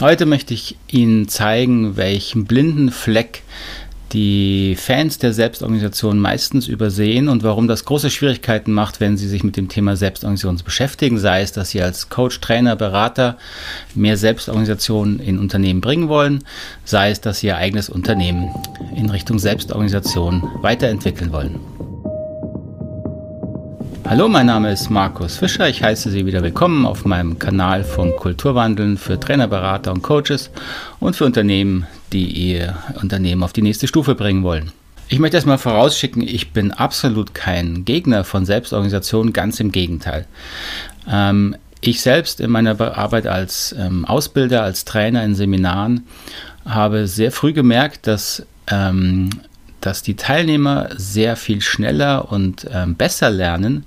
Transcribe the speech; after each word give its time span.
Heute 0.00 0.26
möchte 0.26 0.54
ich 0.54 0.76
Ihnen 0.88 1.28
zeigen, 1.28 1.96
welchen 1.96 2.46
blinden 2.46 2.90
Fleck 2.90 3.42
die 4.12 4.74
Fans 4.76 5.18
der 5.18 5.32
Selbstorganisation 5.32 6.18
meistens 6.18 6.66
übersehen 6.66 7.28
und 7.28 7.44
warum 7.44 7.68
das 7.68 7.84
große 7.84 8.10
Schwierigkeiten 8.10 8.72
macht, 8.72 9.00
wenn 9.00 9.16
sie 9.16 9.28
sich 9.28 9.44
mit 9.44 9.56
dem 9.56 9.68
Thema 9.68 9.96
Selbstorganisation 9.96 10.60
beschäftigen, 10.64 11.18
sei 11.18 11.42
es, 11.42 11.52
dass 11.52 11.70
sie 11.70 11.80
als 11.80 12.08
Coach, 12.08 12.40
Trainer, 12.40 12.74
Berater 12.74 13.38
mehr 13.94 14.16
Selbstorganisation 14.16 15.20
in 15.20 15.38
Unternehmen 15.38 15.80
bringen 15.80 16.08
wollen, 16.08 16.44
sei 16.84 17.10
es, 17.10 17.20
dass 17.20 17.40
sie 17.40 17.48
ihr 17.48 17.56
eigenes 17.56 17.88
Unternehmen 17.88 18.50
in 18.96 19.10
Richtung 19.10 19.38
Selbstorganisation 19.38 20.42
weiterentwickeln 20.60 21.32
wollen. 21.32 21.73
Hallo, 24.06 24.28
mein 24.28 24.44
Name 24.44 24.70
ist 24.70 24.90
Markus 24.90 25.38
Fischer. 25.38 25.66
Ich 25.66 25.82
heiße 25.82 26.10
Sie 26.10 26.26
wieder 26.26 26.42
willkommen 26.42 26.84
auf 26.84 27.06
meinem 27.06 27.38
Kanal 27.38 27.84
von 27.84 28.14
Kulturwandeln 28.14 28.98
für 28.98 29.18
Trainer, 29.18 29.48
Berater 29.48 29.92
und 29.92 30.02
Coaches 30.02 30.50
und 31.00 31.16
für 31.16 31.24
Unternehmen, 31.24 31.86
die 32.12 32.26
ihr 32.26 32.76
Unternehmen 33.00 33.42
auf 33.42 33.54
die 33.54 33.62
nächste 33.62 33.88
Stufe 33.88 34.14
bringen 34.14 34.42
wollen. 34.42 34.72
Ich 35.08 35.18
möchte 35.18 35.38
erstmal 35.38 35.56
vorausschicken, 35.56 36.20
ich 36.22 36.52
bin 36.52 36.70
absolut 36.70 37.34
kein 37.34 37.86
Gegner 37.86 38.24
von 38.24 38.44
Selbstorganisation, 38.44 39.32
ganz 39.32 39.58
im 39.58 39.72
Gegenteil. 39.72 40.26
Ähm, 41.10 41.56
ich 41.80 42.02
selbst 42.02 42.40
in 42.40 42.50
meiner 42.50 42.78
Arbeit 42.80 43.26
als 43.26 43.74
ähm, 43.78 44.04
Ausbilder, 44.04 44.62
als 44.62 44.84
Trainer 44.84 45.24
in 45.24 45.34
Seminaren 45.34 46.06
habe 46.66 47.08
sehr 47.08 47.32
früh 47.32 47.54
gemerkt, 47.54 48.06
dass 48.06 48.46
ähm, 48.70 49.30
dass 49.84 50.02
die 50.02 50.16
Teilnehmer 50.16 50.88
sehr 50.96 51.36
viel 51.36 51.60
schneller 51.60 52.32
und 52.32 52.66
ähm, 52.72 52.94
besser 52.94 53.28
lernen, 53.28 53.84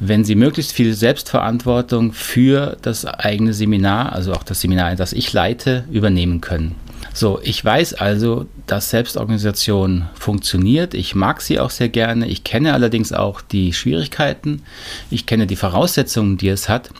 wenn 0.00 0.24
sie 0.24 0.34
möglichst 0.34 0.72
viel 0.72 0.94
Selbstverantwortung 0.94 2.14
für 2.14 2.78
das 2.80 3.04
eigene 3.04 3.52
Seminar, 3.52 4.12
also 4.12 4.32
auch 4.32 4.42
das 4.42 4.62
Seminar, 4.62 4.96
das 4.96 5.12
ich 5.12 5.30
leite, 5.34 5.84
übernehmen 5.90 6.40
können. 6.40 6.76
So, 7.12 7.40
ich 7.42 7.62
weiß 7.62 7.94
also, 7.94 8.46
dass 8.66 8.88
Selbstorganisation 8.88 10.06
funktioniert. 10.14 10.94
Ich 10.94 11.14
mag 11.14 11.42
sie 11.42 11.60
auch 11.60 11.70
sehr 11.70 11.88
gerne. 11.90 12.26
Ich 12.26 12.44
kenne 12.44 12.72
allerdings 12.72 13.12
auch 13.12 13.42
die 13.42 13.72
Schwierigkeiten. 13.74 14.62
Ich 15.10 15.26
kenne 15.26 15.46
die 15.46 15.56
Voraussetzungen, 15.56 16.38
die 16.38 16.48
es 16.48 16.68
hat. 16.68 16.90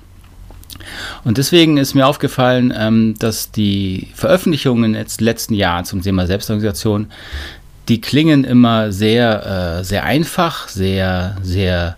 Und 1.25 1.39
deswegen 1.39 1.77
ist 1.77 1.95
mir 1.95 2.07
aufgefallen, 2.07 2.73
ähm, 2.77 3.15
dass 3.19 3.51
die 3.51 4.09
Veröffentlichungen 4.15 4.95
in 4.95 5.07
letzten 5.21 5.55
Jahren 5.55 5.85
zum 5.85 6.03
Thema 6.03 6.27
Selbstorganisation 6.27 7.09
die 7.89 8.01
klingen 8.01 8.45
immer 8.45 8.93
sehr, 8.93 9.79
äh, 9.79 9.85
sehr 9.85 10.05
einfach, 10.05 10.69
sehr, 10.69 11.37
sehr 11.43 11.97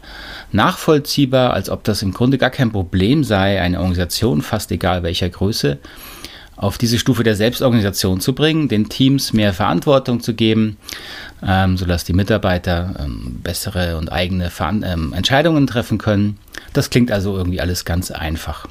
nachvollziehbar, 0.53 1.53
als 1.53 1.69
ob 1.69 1.85
das 1.85 2.03
im 2.03 2.13
Grunde 2.13 2.39
gar 2.39 2.51
kein 2.51 2.73
Problem 2.73 3.25
sei, 3.25 3.61
eine 3.61 3.79
Organisation, 3.79 4.43
fast 4.43 4.71
egal 4.73 5.03
welcher 5.03 5.29
Größe, 5.29 5.79
auf 6.57 6.77
diese 6.77 6.99
Stufe 6.99 7.23
der 7.23 7.37
Selbstorganisation 7.37 8.21
zu 8.21 8.35
bringen, 8.35 8.69
den 8.69 8.89
Teams 8.89 9.33
mehr 9.33 9.53
Verantwortung 9.53 10.21
zu 10.21 10.35
geben, 10.35 10.77
ähm, 11.47 11.77
sodass 11.77 12.05
die 12.05 12.13
Mitarbeiter 12.13 12.95
ähm, 12.99 13.41
bessere 13.43 13.97
und 13.97 14.13
eigene 14.13 14.51
Ver 14.51 14.75
ähm, 14.83 15.13
Entscheidungen 15.15 15.67
treffen 15.67 15.99
können. 15.99 16.39
Das 16.73 16.91
klingt 16.91 17.11
also 17.11 17.37
irgendwie 17.37 17.61
alles 17.61 17.85
ganz 17.85 18.11
einfach. 18.11 18.67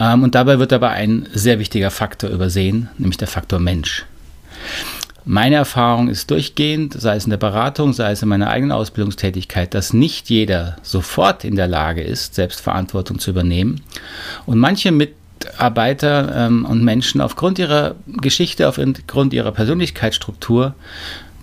Ähm, 0.00 0.22
und 0.22 0.34
dabei 0.34 0.58
wird 0.58 0.72
aber 0.72 0.90
ein 0.90 1.28
sehr 1.34 1.58
wichtiger 1.58 1.90
Faktor 1.90 2.30
übersehen, 2.30 2.88
nämlich 2.96 3.18
der 3.18 3.28
Faktor 3.28 3.58
Mensch. 3.58 4.06
Meine 5.28 5.56
Erfahrung 5.56 6.06
ist 6.06 6.30
durchgehend, 6.30 6.94
sei 6.94 7.16
es 7.16 7.24
in 7.24 7.30
der 7.30 7.36
Beratung, 7.36 7.92
sei 7.92 8.12
es 8.12 8.22
in 8.22 8.28
meiner 8.28 8.48
eigenen 8.48 8.70
Ausbildungstätigkeit, 8.70 9.74
dass 9.74 9.92
nicht 9.92 10.30
jeder 10.30 10.76
sofort 10.82 11.42
in 11.42 11.56
der 11.56 11.66
Lage 11.66 12.00
ist, 12.00 12.36
Selbstverantwortung 12.36 13.18
zu 13.18 13.30
übernehmen. 13.30 13.80
Und 14.46 14.60
manche 14.60 14.92
Mitarbeiter 14.92 16.46
ähm, 16.46 16.64
und 16.64 16.84
Menschen 16.84 17.20
aufgrund 17.20 17.58
ihrer 17.58 17.96
Geschichte, 18.06 18.68
aufgrund 18.68 19.32
ihrer 19.32 19.50
Persönlichkeitsstruktur 19.50 20.76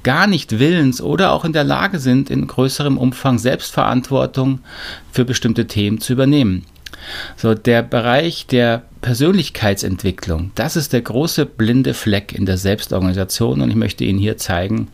gar 0.03 0.27
nicht 0.27 0.59
willens 0.59 1.01
oder 1.01 1.33
auch 1.33 1.43
in 1.43 1.51
der 1.51 1.65
Lage 1.65 1.99
sind, 1.99 2.29
in 2.29 2.47
größerem 2.47 2.97
Umfang 2.97 3.37
Selbstverantwortung 3.37 4.59
für 5.11 5.25
bestimmte 5.25 5.67
Themen 5.67 5.99
zu 5.99 6.13
übernehmen. 6.13 6.63
So, 7.35 7.53
der 7.53 7.83
Bereich 7.83 8.47
der 8.47 8.83
Persönlichkeitsentwicklung, 9.03 10.51
das 10.55 10.75
ist 10.75 10.93
der 10.93 11.01
große 11.01 11.45
blinde 11.45 11.93
Fleck 11.93 12.33
in 12.33 12.47
der 12.47 12.57
Selbstorganisation 12.57 13.61
und 13.61 13.69
ich 13.69 13.75
möchte 13.75 14.05
Ihnen 14.05 14.17
hier 14.17 14.37
zeigen, 14.37 14.87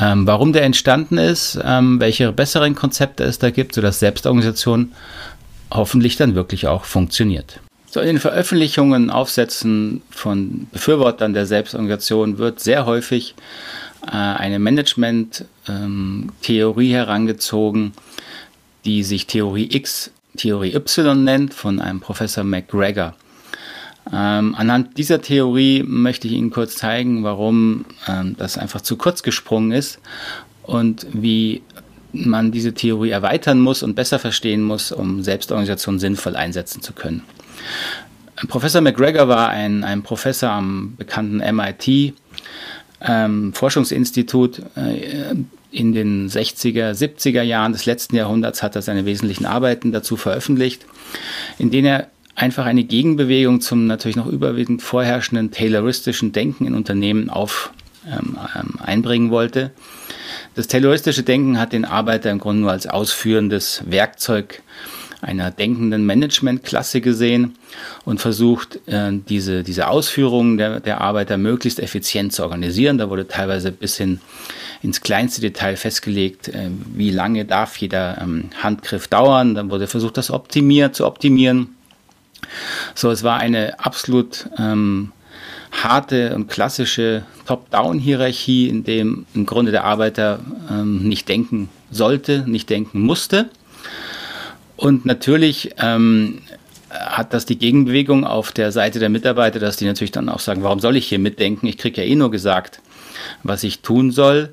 ähm, 0.00 0.26
warum 0.26 0.52
der 0.52 0.64
entstanden 0.64 1.18
ist, 1.18 1.60
ähm, 1.62 2.00
welche 2.00 2.32
besseren 2.32 2.74
Konzepte 2.74 3.22
es 3.22 3.38
da 3.38 3.50
gibt, 3.50 3.76
sodass 3.76 4.00
Selbstorganisation 4.00 4.90
hoffentlich 5.70 6.16
dann 6.16 6.34
wirklich 6.34 6.66
auch 6.66 6.84
funktioniert. 6.84 7.60
So 7.86 8.00
in 8.00 8.06
den 8.06 8.18
Veröffentlichungen, 8.18 9.10
Aufsätzen 9.10 10.02
von 10.10 10.66
Befürwortern 10.72 11.34
der 11.34 11.46
Selbstorganisation 11.46 12.38
wird 12.38 12.58
sehr 12.58 12.86
häufig 12.86 13.36
äh, 14.06 14.10
eine 14.10 14.58
Management-Theorie 14.58 16.90
ähm, 16.90 16.94
herangezogen, 16.94 17.92
die 18.84 19.04
sich 19.04 19.26
Theorie 19.26 19.68
X 19.70 20.10
Theorie 20.36 20.74
Y 20.74 21.22
nennt, 21.22 21.54
von 21.54 21.80
einem 21.80 22.00
Professor 22.00 22.42
McGregor. 22.42 23.14
Ähm, 24.12 24.54
anhand 24.54 24.98
dieser 24.98 25.22
Theorie 25.22 25.82
möchte 25.82 26.28
ich 26.28 26.34
Ihnen 26.34 26.50
kurz 26.50 26.76
zeigen, 26.76 27.24
warum 27.24 27.86
ähm, 28.06 28.36
das 28.38 28.58
einfach 28.58 28.80
zu 28.80 28.96
kurz 28.96 29.22
gesprungen 29.22 29.72
ist 29.72 29.98
und 30.62 31.06
wie 31.12 31.62
man 32.12 32.52
diese 32.52 32.74
Theorie 32.74 33.10
erweitern 33.10 33.60
muss 33.60 33.82
und 33.82 33.94
besser 33.94 34.18
verstehen 34.18 34.62
muss, 34.62 34.92
um 34.92 35.22
Selbstorganisation 35.22 35.98
sinnvoll 35.98 36.36
einsetzen 36.36 36.80
zu 36.80 36.92
können. 36.92 37.22
Professor 38.48 38.80
McGregor 38.80 39.28
war 39.28 39.48
ein, 39.48 39.84
ein 39.84 40.02
Professor 40.02 40.50
am 40.50 40.94
bekannten 40.96 41.38
MIT 41.38 42.14
ähm, 43.00 43.52
Forschungsinstitut. 43.52 44.62
Äh, 44.76 45.34
in 45.70 45.92
den 45.92 46.28
60er, 46.28 46.92
70er 46.92 47.42
Jahren 47.42 47.72
des 47.72 47.84
letzten 47.84 48.14
Jahrhunderts 48.14 48.62
hat 48.62 48.76
er 48.76 48.82
seine 48.82 49.06
wesentlichen 49.06 49.44
Arbeiten 49.44 49.90
dazu 49.90 50.16
veröffentlicht, 50.16 50.86
in 51.58 51.72
denen 51.72 51.86
er 51.86 52.06
einfach 52.34 52.66
eine 52.66 52.84
Gegenbewegung 52.84 53.60
zum 53.60 53.86
natürlich 53.86 54.16
noch 54.16 54.26
überwiegend 54.26 54.82
vorherrschenden 54.82 55.50
tayloristischen 55.50 56.32
Denken 56.32 56.66
in 56.66 56.74
Unternehmen 56.74 57.30
auf, 57.30 57.72
ähm, 58.06 58.36
ähm, 58.56 58.74
einbringen 58.82 59.30
wollte. 59.30 59.70
Das 60.54 60.68
tayloristische 60.68 61.22
Denken 61.22 61.58
hat 61.58 61.72
den 61.72 61.84
Arbeiter 61.84 62.30
im 62.30 62.38
Grunde 62.38 62.62
nur 62.62 62.70
als 62.70 62.86
ausführendes 62.86 63.82
Werkzeug 63.86 64.62
einer 65.20 65.50
denkenden 65.50 66.04
Managementklasse 66.04 67.00
gesehen 67.00 67.56
und 68.04 68.20
versucht, 68.20 68.78
äh, 68.86 69.10
diese, 69.28 69.62
diese 69.62 69.88
Ausführungen 69.88 70.58
der, 70.58 70.80
der 70.80 71.00
Arbeiter 71.00 71.38
möglichst 71.38 71.80
effizient 71.80 72.32
zu 72.32 72.42
organisieren. 72.42 72.98
Da 72.98 73.08
wurde 73.08 73.26
teilweise 73.26 73.72
bis 73.72 73.96
hin 73.96 74.20
ins 74.82 75.00
kleinste 75.00 75.40
Detail 75.40 75.76
festgelegt, 75.76 76.48
äh, 76.48 76.68
wie 76.94 77.10
lange 77.10 77.46
darf 77.46 77.76
jeder 77.78 78.20
ähm, 78.20 78.50
Handgriff 78.62 79.08
dauern. 79.08 79.54
Dann 79.54 79.70
wurde 79.70 79.86
versucht, 79.86 80.18
das 80.18 80.30
optimiert, 80.30 80.94
zu 80.94 81.06
optimieren. 81.06 81.73
So, 82.94 83.10
es 83.10 83.22
war 83.22 83.38
eine 83.38 83.80
absolut 83.80 84.48
ähm, 84.58 85.12
harte 85.72 86.34
und 86.34 86.48
klassische 86.48 87.24
Top-Down-Hierarchie, 87.46 88.68
in 88.68 88.84
dem 88.84 89.26
im 89.34 89.46
Grunde 89.46 89.72
der 89.72 89.84
Arbeiter 89.84 90.40
ähm, 90.70 91.08
nicht 91.08 91.28
denken 91.28 91.68
sollte, 91.90 92.44
nicht 92.46 92.70
denken 92.70 93.00
musste. 93.00 93.50
Und 94.76 95.04
natürlich 95.04 95.72
ähm, 95.78 96.38
hat 96.90 97.34
das 97.34 97.46
die 97.46 97.58
Gegenbewegung 97.58 98.24
auf 98.24 98.52
der 98.52 98.72
Seite 98.72 98.98
der 98.98 99.08
Mitarbeiter, 99.08 99.58
dass 99.58 99.76
die 99.76 99.84
natürlich 99.84 100.12
dann 100.12 100.28
auch 100.28 100.40
sagen, 100.40 100.62
warum 100.62 100.80
soll 100.80 100.96
ich 100.96 101.06
hier 101.06 101.18
mitdenken? 101.18 101.66
Ich 101.66 101.78
kriege 101.78 102.02
ja 102.02 102.06
eh 102.06 102.14
nur 102.14 102.30
gesagt, 102.30 102.80
was 103.42 103.64
ich 103.64 103.80
tun 103.80 104.10
soll. 104.10 104.50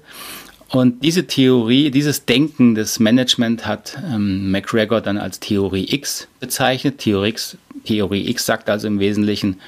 Und 0.69 1.03
diese 1.03 1.27
Theorie, 1.27 1.91
dieses 1.91 2.25
Denken 2.25 2.75
des 2.75 2.99
Management 2.99 3.67
hat 3.67 3.97
ähm, 4.09 4.51
McGregor 4.51 5.01
dann 5.01 5.17
als 5.17 5.41
Theorie 5.41 5.93
X 5.93 6.29
bezeichnet. 6.39 6.99
Theorie 6.99 7.29
X, 7.29 7.57
Theorie 7.83 8.29
X 8.29 8.45
sagt 8.45 8.69
also 8.69 8.87
im 8.87 8.99
Wesentlichen, 8.99 9.59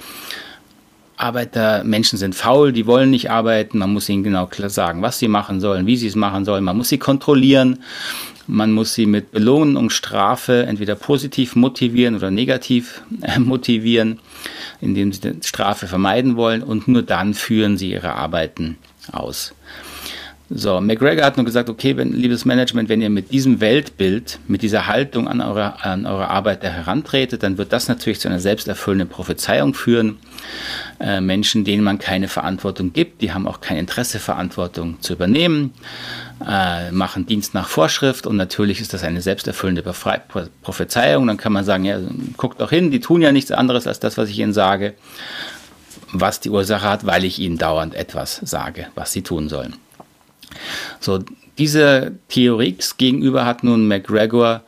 Arbeiter, 1.16 1.84
Menschen 1.84 2.18
sind 2.18 2.36
faul, 2.36 2.74
die 2.74 2.88
wollen 2.88 3.12
nicht 3.12 3.30
arbeiten, 3.30 3.78
man 3.78 3.94
muss 3.94 4.10
ihnen 4.10 4.24
genau 4.24 4.48
klar 4.48 4.70
sagen, 4.70 5.02
was 5.02 5.20
sie 5.20 5.28
machen 5.28 5.62
sollen, 5.62 5.86
wie 5.86 5.96
sie 5.96 6.08
es 6.08 6.16
machen 6.16 6.44
sollen, 6.44 6.64
man 6.64 6.76
muss 6.76 6.90
sie 6.90 6.98
kontrollieren, 6.98 7.80
man 8.48 8.72
muss 8.72 8.94
sie 8.94 9.06
mit 9.06 9.32
Belohnung 9.32 9.78
und 9.78 9.92
Strafe 9.92 10.66
entweder 10.66 10.96
positiv 10.96 11.56
motivieren 11.56 12.16
oder 12.16 12.30
negativ 12.30 13.02
äh, 13.22 13.40
motivieren, 13.40 14.20
indem 14.82 15.14
sie 15.14 15.36
Strafe 15.44 15.88
vermeiden 15.88 16.36
wollen. 16.36 16.62
Und 16.62 16.88
nur 16.88 17.04
dann 17.04 17.34
führen 17.34 17.78
sie 17.78 17.92
ihre 17.92 18.16
Arbeiten 18.16 18.78
aus. 19.12 19.54
So, 20.50 20.82
McGregor 20.82 21.26
hat 21.26 21.38
nur 21.38 21.46
gesagt, 21.46 21.70
okay, 21.70 21.96
wenn, 21.96 22.12
liebes 22.12 22.44
Management, 22.44 22.90
wenn 22.90 23.02
ihr 23.02 23.10
mit 23.10 23.32
diesem 23.32 23.62
Weltbild, 23.62 24.40
mit 24.48 24.62
dieser 24.62 24.88
Haltung 24.88 25.28
an 25.28 25.40
eure, 25.40 25.84
an 25.84 26.06
eure 26.06 26.28
Arbeit 26.28 26.64
herantretet, 26.64 27.44
dann 27.44 27.58
wird 27.58 27.72
das 27.72 27.88
natürlich 27.88 28.20
zu 28.20 28.28
einer 28.28 28.40
selbsterfüllenden 28.40 29.08
Prophezeiung 29.08 29.74
führen. 29.74 30.18
Äh, 31.00 31.22
Menschen, 31.22 31.64
denen 31.64 31.84
man 31.84 31.98
keine 31.98 32.28
Verantwortung 32.28 32.92
gibt, 32.92 33.22
die 33.22 33.32
haben 33.32 33.48
auch 33.48 33.62
kein 33.62 33.78
Interesse, 33.78 34.20
Verantwortung 34.20 35.02
zu 35.02 35.14
übernehmen, 35.14 35.74
äh, 36.46 36.92
machen 36.92 37.26
Dienst 37.26 37.54
nach 37.54 37.70
Vorschrift 37.70 38.28
und 38.28 38.36
natürlich 38.36 38.82
ist 38.82 38.94
das 38.94 39.04
eine 39.04 39.22
selbsterfüllende 39.22 39.82
Befrei 39.82 40.22
Prophezeiung. 40.62 41.26
Dann 41.26 41.38
kann 41.38 41.54
man 41.54 41.64
sagen, 41.64 41.86
ja, 41.86 42.00
guckt 42.36 42.60
doch 42.60 42.70
hin, 42.70 42.92
die 42.92 43.00
tun 43.00 43.22
ja 43.22 43.32
nichts 43.32 43.52
anderes 43.52 43.88
als 43.88 44.02
das, 44.02 44.18
was 44.18 44.30
ich 44.30 44.40
ihnen 44.40 44.54
sage, 44.54 44.94
was 46.12 46.42
die 46.42 46.50
Ursache 46.50 46.88
hat, 46.88 47.06
weil 47.06 47.24
ich 47.24 47.40
ihnen 47.40 47.58
dauernd 47.58 47.96
etwas 47.96 48.42
sage, 48.44 48.88
was 48.94 49.14
sie 49.14 49.22
tun 49.22 49.48
sollen. 49.48 49.76
So, 51.00 51.20
diese 51.58 52.14
Theorie 52.30 52.70
X 52.70 52.98
gegenüber 52.98 53.46
hat 53.46 53.64
nun 53.64 53.88
McGregor 53.88 54.64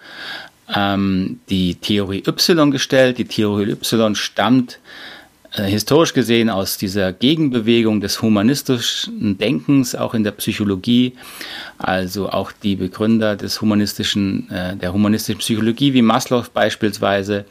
ähm, 0.74 1.40
die 1.50 1.76
Theorie 1.76 2.24
Y 2.26 2.72
gestellt. 2.72 3.18
Die 3.18 3.26
Theorie 3.26 3.72
Y 3.72 4.16
stammt 4.16 4.80
äh, 5.54 5.64
historisch 5.64 6.14
gesehen 6.14 6.50
aus 6.50 6.78
dieser 6.78 7.14
Gegenbewegung 7.14 8.02
des 8.02 8.22
humanistischen 8.22 9.38
Denkens, 9.38 9.96
auch 9.96 10.14
in 10.14 10.24
der 10.24 10.32
Psychologie. 10.32 11.14
Also 11.78 12.30
auch 12.30 12.52
die 12.52 12.76
Begründer 12.76 13.36
des 13.36 13.62
humanistischen, 13.62 14.50
äh, 14.50 14.76
der 14.76 14.94
humanistischen 14.94 15.40
Psychologie, 15.40 15.94
wie 15.94 16.02
Maslow 16.02 16.44
beispielsweise, 16.54 17.46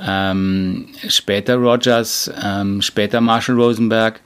ähm, 0.00 0.88
später 1.08 1.54
Rogers, 1.54 2.30
ähm, 2.42 2.82
später 2.82 3.20
Marshall 3.20 3.56
Rosenberg 3.56 4.20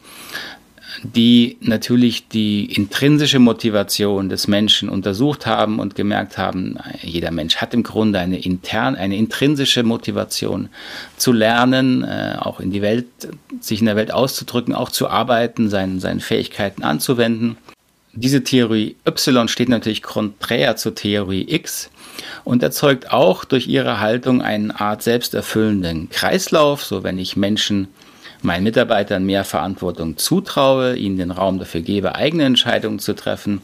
die 1.03 1.56
natürlich 1.61 2.29
die 2.29 2.65
intrinsische 2.75 3.39
Motivation 3.39 4.29
des 4.29 4.49
Menschen 4.49 4.89
untersucht 4.89 5.47
haben 5.47 5.79
und 5.79 5.95
gemerkt 5.95 6.39
haben, 6.39 6.79
jeder 7.03 7.31
Mensch 7.31 7.56
hat 7.56 7.75
im 7.75 7.83
Grunde 7.83 8.19
eine 8.19 8.39
intern, 8.39 8.97
eine 8.97 9.17
intrinsische 9.17 9.83
Motivation 9.83 10.69
zu 11.17 11.33
lernen, 11.33 12.05
äh, 12.05 12.37
auch 12.39 12.61
in 12.61 12.71
die 12.71 12.83
Welt, 12.83 13.06
sich 13.61 13.81
in 13.81 13.87
der 13.87 13.97
Welt 13.97 14.12
auszudrücken, 14.12 14.75
auch 14.75 14.91
zu 14.91 15.09
arbeiten, 15.09 15.71
seinen, 15.71 16.00
seinen 16.00 16.21
Fähigkeiten 16.21 16.83
anzuwenden. 16.83 17.56
Diese 18.12 18.43
Theorie 18.43 18.97
Y 19.06 19.49
steht 19.49 19.69
natürlich 19.69 20.03
konträr 20.03 20.77
zur 20.77 20.94
Theorie 20.94 21.47
X 21.49 21.91
und 22.43 22.62
erzeugt 22.62 23.12
auch 23.12 23.44
durch 23.44 23.69
ihre 23.69 24.01
Haltung 24.01 24.43
eine 24.43 24.81
Art 24.81 25.03
selbsterfüllenden 25.03 26.11
Kreislauf. 26.11 26.85
So, 26.85 27.05
wenn 27.05 27.19
ich 27.19 27.37
Menschen 27.37 27.89
meinen 28.43 28.64
Mitarbeitern 28.64 29.25
mehr 29.25 29.44
Verantwortung 29.44 30.17
zutraue, 30.17 30.96
ihnen 30.96 31.19
den 31.19 31.31
Raum 31.31 31.58
dafür 31.58 31.81
gebe, 31.81 32.14
eigene 32.14 32.44
Entscheidungen 32.44 32.99
zu 32.99 33.14
treffen, 33.14 33.61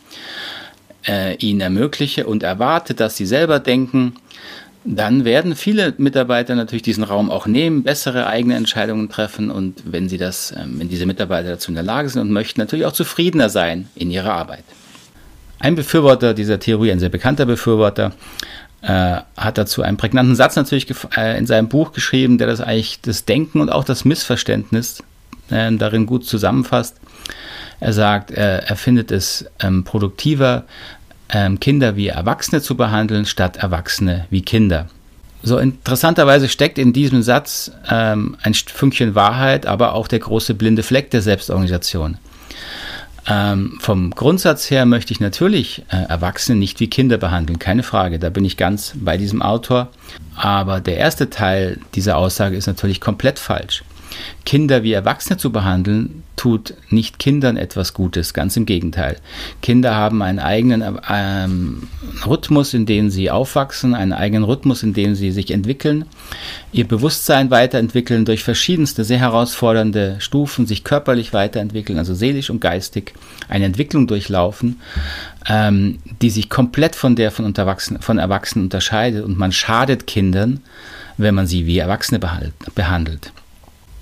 äh, 1.07 1.37
ihnen 1.37 1.61
ermögliche 1.61 2.27
und 2.27 2.43
erwarte, 2.43 2.95
dass 2.95 3.17
sie 3.17 3.27
selber 3.27 3.61
denken, 3.61 4.15
dann 4.85 5.25
werden 5.25 5.57
viele 5.57 5.95
Mitarbeiter 5.97 6.55
natürlich 6.55 6.83
diesen 6.83 7.05
Raum 7.05 7.31
auch 7.31 7.47
nehmen, 7.47 7.85
bessere 7.85 8.27
eigene 8.27 8.55
Entscheidungen 8.55 9.09
treffen 9.09 9.51
und 9.51 9.83
wenn 9.87 10.09
sie 10.09 10.19
das, 10.19 10.51
äh, 10.51 10.65
wenn 10.67 10.89
diese 10.89 11.07
Mitarbeiter 11.07 11.51
dazu 11.51 11.71
in 11.71 11.75
der 11.75 11.85
Lage 11.85 12.09
sind 12.09 12.21
und 12.21 12.31
möchten, 12.31 12.61
natürlich 12.61 12.85
auch 12.85 12.93
zufriedener 12.93 13.49
sein 13.49 13.89
in 13.95 14.11
ihrer 14.11 14.35
Arbeit. 14.35 14.65
Ein 15.59 15.77
Befürworter 15.77 16.35
dieser 16.35 16.59
Theorie, 16.59 16.93
ein 16.93 16.99
sehr 16.99 17.09
bekannter 17.09 17.47
Befürworter, 17.47 18.13
äh, 18.85 19.21
hat 19.37 19.59
dazu 19.59 19.83
einen 19.83 19.97
prägnanten 19.97 20.35
Satz 20.35 20.57
natürlich 20.57 20.87
äh, 21.17 21.39
in 21.39 21.47
seinem 21.47 21.69
Buch 21.69 21.93
geschrieben, 21.93 22.39
der 22.39 22.47
das 22.47 22.61
eigentlich 22.61 23.01
das 23.01 23.25
Denken 23.25 23.61
und 23.61 23.71
auch 23.71 23.85
das 23.85 24.05
Missverständnis 24.05 25.03
äh, 25.51 25.73
darin 25.73 26.07
gut 26.07 26.27
zusammenfasst. 26.27 26.97
Er 27.81 27.93
sagt, 27.93 28.31
er 28.31 28.77
findet 28.77 29.11
es 29.11 29.47
ähm, 29.61 29.85
produktiver, 29.85 30.65
ähm, 31.29 31.61
Kinder 31.61 31.97
wie 31.97 32.09
Erwachsene 32.09 32.63
zu 32.63 32.77
behandeln, 32.77 33.27
statt 33.27 33.57
Erwachsene 33.57 34.27
wie 34.31 34.43
Kinder. 34.43 34.89
So 35.43 35.59
interessanterweise 35.59 36.49
steckt 36.49 36.79
in 36.79 36.95
diesem 36.95 37.23
Satz 37.23 37.71
ähm, 37.91 38.37
ein 38.43 38.55
Fünkchen 38.55 39.15
Wahrheit, 39.15 39.67
aber 39.67 39.93
auch 39.95 40.09
der 40.09 40.21
große 40.21 40.55
blinde 40.55 40.83
Fleck 40.83 41.11
der 41.11 41.21
Selbstorganisation. 41.21 42.17
Ähm, 43.27 43.79
vom 43.81 44.11
Grundsatz 44.11 44.71
her 44.71 44.85
möchte 44.85 45.13
ich 45.13 45.21
natürlich 45.21 45.83
äh, 45.91 45.97
Erwachsene 45.97 46.59
nicht 46.59 46.81
wie 46.81 46.89
Kinder 46.89 47.17
behandeln, 47.17 47.59
keine 47.59 47.83
Frage, 47.83 48.19
da 48.19 48.29
bin 48.29 48.45
ich 48.45 48.57
ganz 48.57 48.93
bei 48.97 49.17
diesem 49.17 49.41
Autor. 49.41 49.89
Aber 50.37 50.81
der 50.81 50.99
erste 50.99 51.31
Teil 51.31 51.79
dieser 51.95 52.17
Aussage 52.17 52.57
ist 52.57 52.67
natürlich 52.67 53.01
komplett 53.01 53.39
falsch. 53.39 53.83
Kinder 54.45 54.83
wie 54.83 54.93
Erwachsene 54.93 55.39
zu 55.39 55.51
behandeln, 55.51 56.23
tut 56.37 56.75
nicht 56.91 57.19
Kindern 57.19 57.57
etwas 57.57 57.95
Gutes, 57.95 58.35
ganz 58.35 58.57
im 58.57 58.67
Gegenteil. 58.67 59.17
Kinder 59.63 59.95
haben 59.95 60.21
einen 60.21 60.39
eigenen 60.39 60.99
ähm, 61.09 61.89
Rhythmus, 62.27 62.75
in 62.75 62.87
dem 62.87 63.09
sie 63.09 63.31
aufwachsen, 63.31 63.95
einen 63.95 64.13
eigenen 64.13 64.45
Rhythmus, 64.45 64.83
in 64.83 64.93
dem 64.93 65.15
sie 65.15 65.31
sich 65.31 65.51
entwickeln, 65.51 66.05
ihr 66.73 66.87
Bewusstsein 66.87 67.51
weiterentwickeln 67.51 68.25
durch 68.25 68.43
verschiedenste 68.43 69.05
sehr 69.05 69.19
herausfordernde 69.19 70.17
Stufen, 70.19 70.67
sich 70.67 70.85
körperlich 70.85 71.33
weiterentwickeln, 71.33 71.99
also 71.99 72.15
seelisch 72.15 72.51
und 72.51 72.61
geistig, 72.61 73.15
eine 73.49 73.65
Entwicklung 73.65 74.07
durchlaufen, 74.07 74.81
ähm, 75.49 75.99
die 76.21 76.31
sich 76.31 76.51
komplett 76.51 76.97
von 76.97 77.17
der 77.17 77.31
von, 77.31 77.55
von 77.55 78.19
Erwachsenen 78.19 78.67
unterscheidet 78.67 79.25
und 79.25 79.39
man 79.39 79.53
schadet 79.53 80.07
Kindern, 80.07 80.61
wenn 81.17 81.35
man 81.35 81.47
sie 81.47 81.67
wie 81.67 81.79
Erwachsene 81.79 82.21
behandelt. 82.75 83.33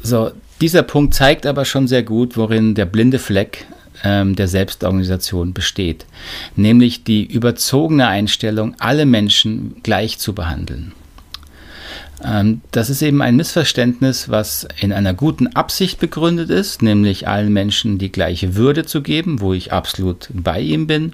So, 0.02 0.32
dieser 0.60 0.82
Punkt 0.82 1.14
zeigt 1.14 1.46
aber 1.46 1.64
schon 1.64 1.88
sehr 1.88 2.02
gut, 2.02 2.36
worin 2.36 2.74
der 2.74 2.86
blinde 2.86 3.18
Fleck 3.18 3.66
ähm, 4.04 4.34
der 4.36 4.48
Selbstorganisation 4.48 5.52
besteht, 5.52 6.06
nämlich 6.56 7.04
die 7.04 7.24
überzogene 7.24 8.08
Einstellung, 8.08 8.74
alle 8.78 9.06
Menschen 9.06 9.76
gleich 9.82 10.18
zu 10.18 10.34
behandeln. 10.34 10.92
Ähm, 12.24 12.60
das 12.70 12.90
ist 12.90 13.02
eben 13.02 13.22
ein 13.22 13.36
Missverständnis, 13.36 14.28
was 14.28 14.66
in 14.80 14.92
einer 14.92 15.14
guten 15.14 15.48
Absicht 15.48 15.98
begründet 15.98 16.50
ist, 16.50 16.82
nämlich 16.82 17.28
allen 17.28 17.52
Menschen 17.52 17.98
die 17.98 18.12
gleiche 18.12 18.54
Würde 18.54 18.84
zu 18.84 19.02
geben, 19.02 19.40
wo 19.40 19.54
ich 19.54 19.72
absolut 19.72 20.28
bei 20.32 20.60
ihm 20.60 20.86
bin 20.86 21.12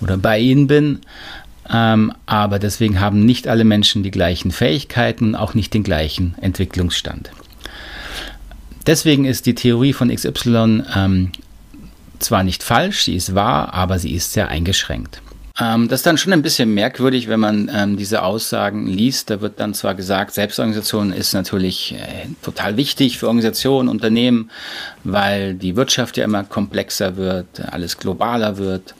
oder 0.00 0.16
bei 0.16 0.38
ihnen 0.38 0.66
bin. 0.66 1.00
Ähm, 1.68 2.12
aber 2.26 2.60
deswegen 2.60 3.00
haben 3.00 3.24
nicht 3.24 3.48
alle 3.48 3.64
Menschen 3.64 4.04
die 4.04 4.12
gleichen 4.12 4.52
Fähigkeiten, 4.52 5.34
auch 5.34 5.54
nicht 5.54 5.74
den 5.74 5.82
gleichen 5.82 6.36
Entwicklungsstand. 6.40 7.30
Deswegen 8.86 9.24
ist 9.24 9.46
die 9.46 9.54
Theorie 9.54 9.92
von 9.92 10.14
XY 10.14 10.84
ähm, 10.94 11.32
zwar 12.18 12.44
nicht 12.44 12.62
falsch, 12.62 13.04
sie 13.04 13.16
ist 13.16 13.34
wahr, 13.34 13.74
aber 13.74 13.98
sie 13.98 14.14
ist 14.14 14.32
sehr 14.32 14.48
eingeschränkt. 14.48 15.20
Ähm, 15.58 15.88
das 15.88 16.00
ist 16.00 16.06
dann 16.06 16.18
schon 16.18 16.32
ein 16.32 16.42
bisschen 16.42 16.74
merkwürdig, 16.74 17.28
wenn 17.28 17.40
man 17.40 17.70
ähm, 17.74 17.96
diese 17.96 18.22
Aussagen 18.22 18.86
liest. 18.86 19.30
Da 19.30 19.40
wird 19.40 19.58
dann 19.58 19.72
zwar 19.72 19.94
gesagt, 19.94 20.34
Selbstorganisation 20.34 21.12
ist 21.12 21.32
natürlich 21.32 21.94
äh, 21.94 22.26
total 22.42 22.76
wichtig 22.76 23.18
für 23.18 23.26
Organisationen, 23.26 23.88
Unternehmen, 23.88 24.50
weil 25.02 25.54
die 25.54 25.74
Wirtschaft 25.76 26.16
ja 26.18 26.24
immer 26.24 26.44
komplexer 26.44 27.16
wird, 27.16 27.46
alles 27.72 27.96
globaler 27.96 28.58
wird. 28.58 28.94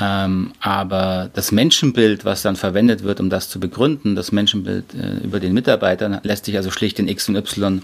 Ähm, 0.00 0.52
aber 0.60 1.30
das 1.34 1.52
Menschenbild, 1.52 2.24
was 2.24 2.42
dann 2.42 2.56
verwendet 2.56 3.04
wird, 3.04 3.20
um 3.20 3.30
das 3.30 3.48
zu 3.48 3.60
begründen, 3.60 4.16
das 4.16 4.32
Menschenbild 4.32 4.86
äh, 4.94 5.24
über 5.24 5.38
den 5.38 5.52
Mitarbeitern, 5.52 6.18
lässt 6.22 6.46
sich 6.46 6.56
also 6.56 6.70
schlicht 6.70 6.98
in 6.98 7.08
X 7.08 7.28
und 7.28 7.36
Y 7.36 7.82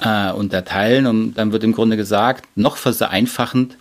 äh, 0.00 0.30
unterteilen. 0.32 1.06
Und 1.06 1.34
dann 1.34 1.52
wird 1.52 1.64
im 1.64 1.72
Grunde 1.72 1.96
gesagt, 1.96 2.46
noch 2.56 2.76
vereinfachend, 2.76 3.76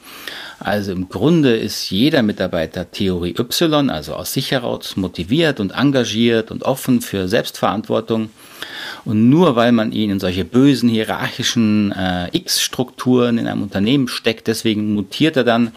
also 0.59 0.93
im 0.93 1.09
Grunde 1.09 1.55
ist 1.55 1.89
jeder 1.89 2.23
Mitarbeiter 2.23 2.89
Theorie 2.89 3.35
Y, 3.37 3.89
also 3.89 4.13
aus 4.13 4.33
sich 4.33 4.51
heraus 4.51 4.95
motiviert 4.95 5.59
und 5.59 5.71
engagiert 5.71 6.49
und 6.49 6.63
offen 6.63 7.01
für 7.01 7.27
Selbstverantwortung. 7.27 8.29
Und 9.03 9.29
nur 9.29 9.55
weil 9.55 9.71
man 9.71 9.91
ihn 9.91 10.09
in 10.09 10.19
solche 10.19 10.45
bösen 10.45 10.89
hierarchischen 10.89 11.91
äh, 11.91 12.29
X-Strukturen 12.35 13.37
in 13.37 13.47
einem 13.47 13.63
Unternehmen 13.63 14.07
steckt, 14.07 14.47
deswegen 14.47 14.95
mutiert 14.95 15.37
er 15.37 15.43
dann 15.43 15.73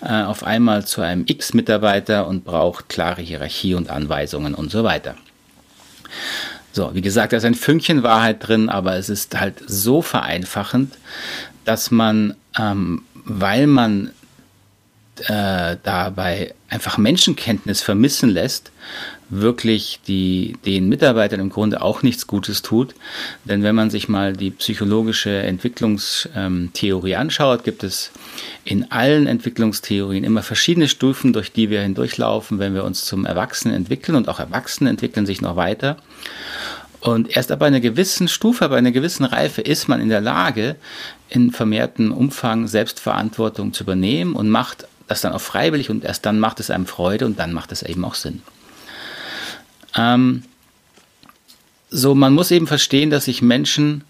äh, 0.00 0.22
auf 0.22 0.44
einmal 0.44 0.86
zu 0.86 1.02
einem 1.02 1.24
X-Mitarbeiter 1.26 2.26
und 2.26 2.44
braucht 2.44 2.88
klare 2.88 3.22
Hierarchie 3.22 3.74
und 3.74 3.90
Anweisungen 3.90 4.54
und 4.54 4.70
so 4.70 4.84
weiter. 4.84 5.16
So, 6.76 6.90
wie 6.92 7.00
gesagt, 7.00 7.32
da 7.32 7.38
ist 7.38 7.46
ein 7.46 7.54
Fünkchen 7.54 8.02
Wahrheit 8.02 8.46
drin, 8.46 8.68
aber 8.68 8.96
es 8.96 9.08
ist 9.08 9.40
halt 9.40 9.62
so 9.66 10.02
vereinfachend, 10.02 10.92
dass 11.64 11.90
man, 11.90 12.34
ähm, 12.58 13.00
weil 13.24 13.66
man 13.66 14.10
äh, 15.28 15.76
dabei 15.82 16.54
einfach 16.68 16.98
Menschenkenntnis 16.98 17.82
vermissen 17.82 18.30
lässt, 18.30 18.70
wirklich 19.28 20.00
die, 20.06 20.56
den 20.64 20.88
Mitarbeitern 20.88 21.40
im 21.40 21.50
Grunde 21.50 21.82
auch 21.82 22.02
nichts 22.02 22.26
Gutes 22.26 22.62
tut. 22.62 22.94
Denn 23.44 23.62
wenn 23.62 23.74
man 23.74 23.90
sich 23.90 24.08
mal 24.08 24.32
die 24.32 24.50
psychologische 24.50 25.42
Entwicklungstheorie 25.42 27.12
ähm, 27.12 27.20
anschaut, 27.20 27.64
gibt 27.64 27.82
es 27.82 28.12
in 28.64 28.90
allen 28.90 29.26
Entwicklungstheorien 29.26 30.24
immer 30.24 30.42
verschiedene 30.42 30.88
Stufen, 30.88 31.32
durch 31.32 31.52
die 31.52 31.70
wir 31.70 31.82
hindurchlaufen, 31.82 32.58
wenn 32.58 32.74
wir 32.74 32.84
uns 32.84 33.04
zum 33.04 33.26
Erwachsenen 33.26 33.76
entwickeln 33.76 34.16
und 34.16 34.28
auch 34.28 34.38
Erwachsene 34.38 34.90
entwickeln 34.90 35.26
sich 35.26 35.40
noch 35.40 35.56
weiter. 35.56 35.96
Und 37.00 37.36
erst 37.36 37.52
ab 37.52 37.62
einer 37.62 37.80
gewissen 37.80 38.26
Stufe, 38.26 38.64
ab 38.64 38.72
einer 38.72 38.90
gewissen 38.90 39.24
Reife 39.24 39.60
ist 39.60 39.88
man 39.88 40.00
in 40.00 40.08
der 40.08 40.20
Lage, 40.20 40.76
in 41.28 41.52
vermehrtem 41.52 42.12
Umfang 42.12 42.66
Selbstverantwortung 42.66 43.72
zu 43.72 43.84
übernehmen 43.84 44.34
und 44.34 44.48
macht 44.48 44.88
das 45.08 45.20
dann 45.20 45.32
auch 45.32 45.40
freiwillig 45.40 45.90
und 45.90 46.04
erst 46.04 46.26
dann 46.26 46.38
macht 46.38 46.60
es 46.60 46.70
einem 46.70 46.86
Freude 46.86 47.26
und 47.26 47.38
dann 47.38 47.52
macht 47.52 47.72
es 47.72 47.82
eben 47.82 48.04
auch 48.04 48.14
Sinn. 48.14 48.42
Ähm, 49.96 50.42
so, 51.90 52.14
man 52.14 52.34
muss 52.34 52.50
eben 52.50 52.66
verstehen, 52.66 53.10
dass 53.10 53.26
sich 53.26 53.42
Menschen 53.42 54.04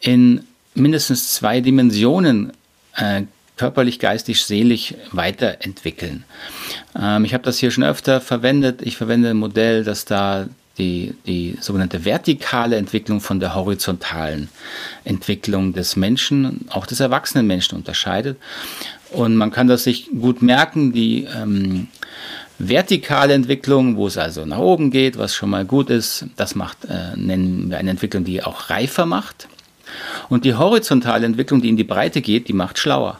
in 0.00 0.44
mindestens 0.74 1.34
zwei 1.34 1.60
Dimensionen 1.60 2.52
äh, 2.94 3.22
körperlich, 3.56 3.98
geistig, 3.98 4.42
seelisch 4.42 4.94
weiterentwickeln. 5.12 6.24
Ähm, 6.98 7.24
ich 7.24 7.34
habe 7.34 7.44
das 7.44 7.58
hier 7.58 7.70
schon 7.70 7.84
öfter 7.84 8.20
verwendet. 8.20 8.80
Ich 8.82 8.96
verwende 8.96 9.30
ein 9.30 9.36
Modell, 9.36 9.84
das 9.84 10.06
da 10.06 10.48
die, 10.78 11.14
die 11.26 11.58
sogenannte 11.60 12.06
vertikale 12.06 12.76
Entwicklung 12.76 13.20
von 13.20 13.38
der 13.38 13.54
horizontalen 13.54 14.48
Entwicklung 15.04 15.74
des 15.74 15.96
Menschen, 15.96 16.66
auch 16.70 16.86
des 16.86 17.00
erwachsenen 17.00 17.46
Menschen 17.46 17.76
unterscheidet. 17.76 18.38
Und 19.12 19.36
man 19.36 19.50
kann 19.50 19.66
das 19.66 19.84
sich 19.84 20.08
gut 20.20 20.42
merken, 20.42 20.92
die 20.92 21.26
ähm, 21.36 21.88
vertikale 22.58 23.34
Entwicklung, 23.34 23.96
wo 23.96 24.06
es 24.06 24.18
also 24.18 24.44
nach 24.44 24.58
oben 24.58 24.90
geht, 24.90 25.18
was 25.18 25.34
schon 25.34 25.50
mal 25.50 25.64
gut 25.64 25.90
ist, 25.90 26.26
das 26.36 26.54
macht, 26.54 26.84
äh, 26.84 27.16
nennen 27.16 27.70
wir 27.70 27.78
eine 27.78 27.90
Entwicklung, 27.90 28.24
die 28.24 28.42
auch 28.42 28.70
reifer 28.70 29.06
macht. 29.06 29.48
Und 30.28 30.44
die 30.44 30.54
horizontale 30.54 31.26
Entwicklung, 31.26 31.60
die 31.60 31.68
in 31.68 31.76
die 31.76 31.84
Breite 31.84 32.20
geht, 32.20 32.48
die 32.48 32.52
macht 32.52 32.78
schlauer. 32.78 33.18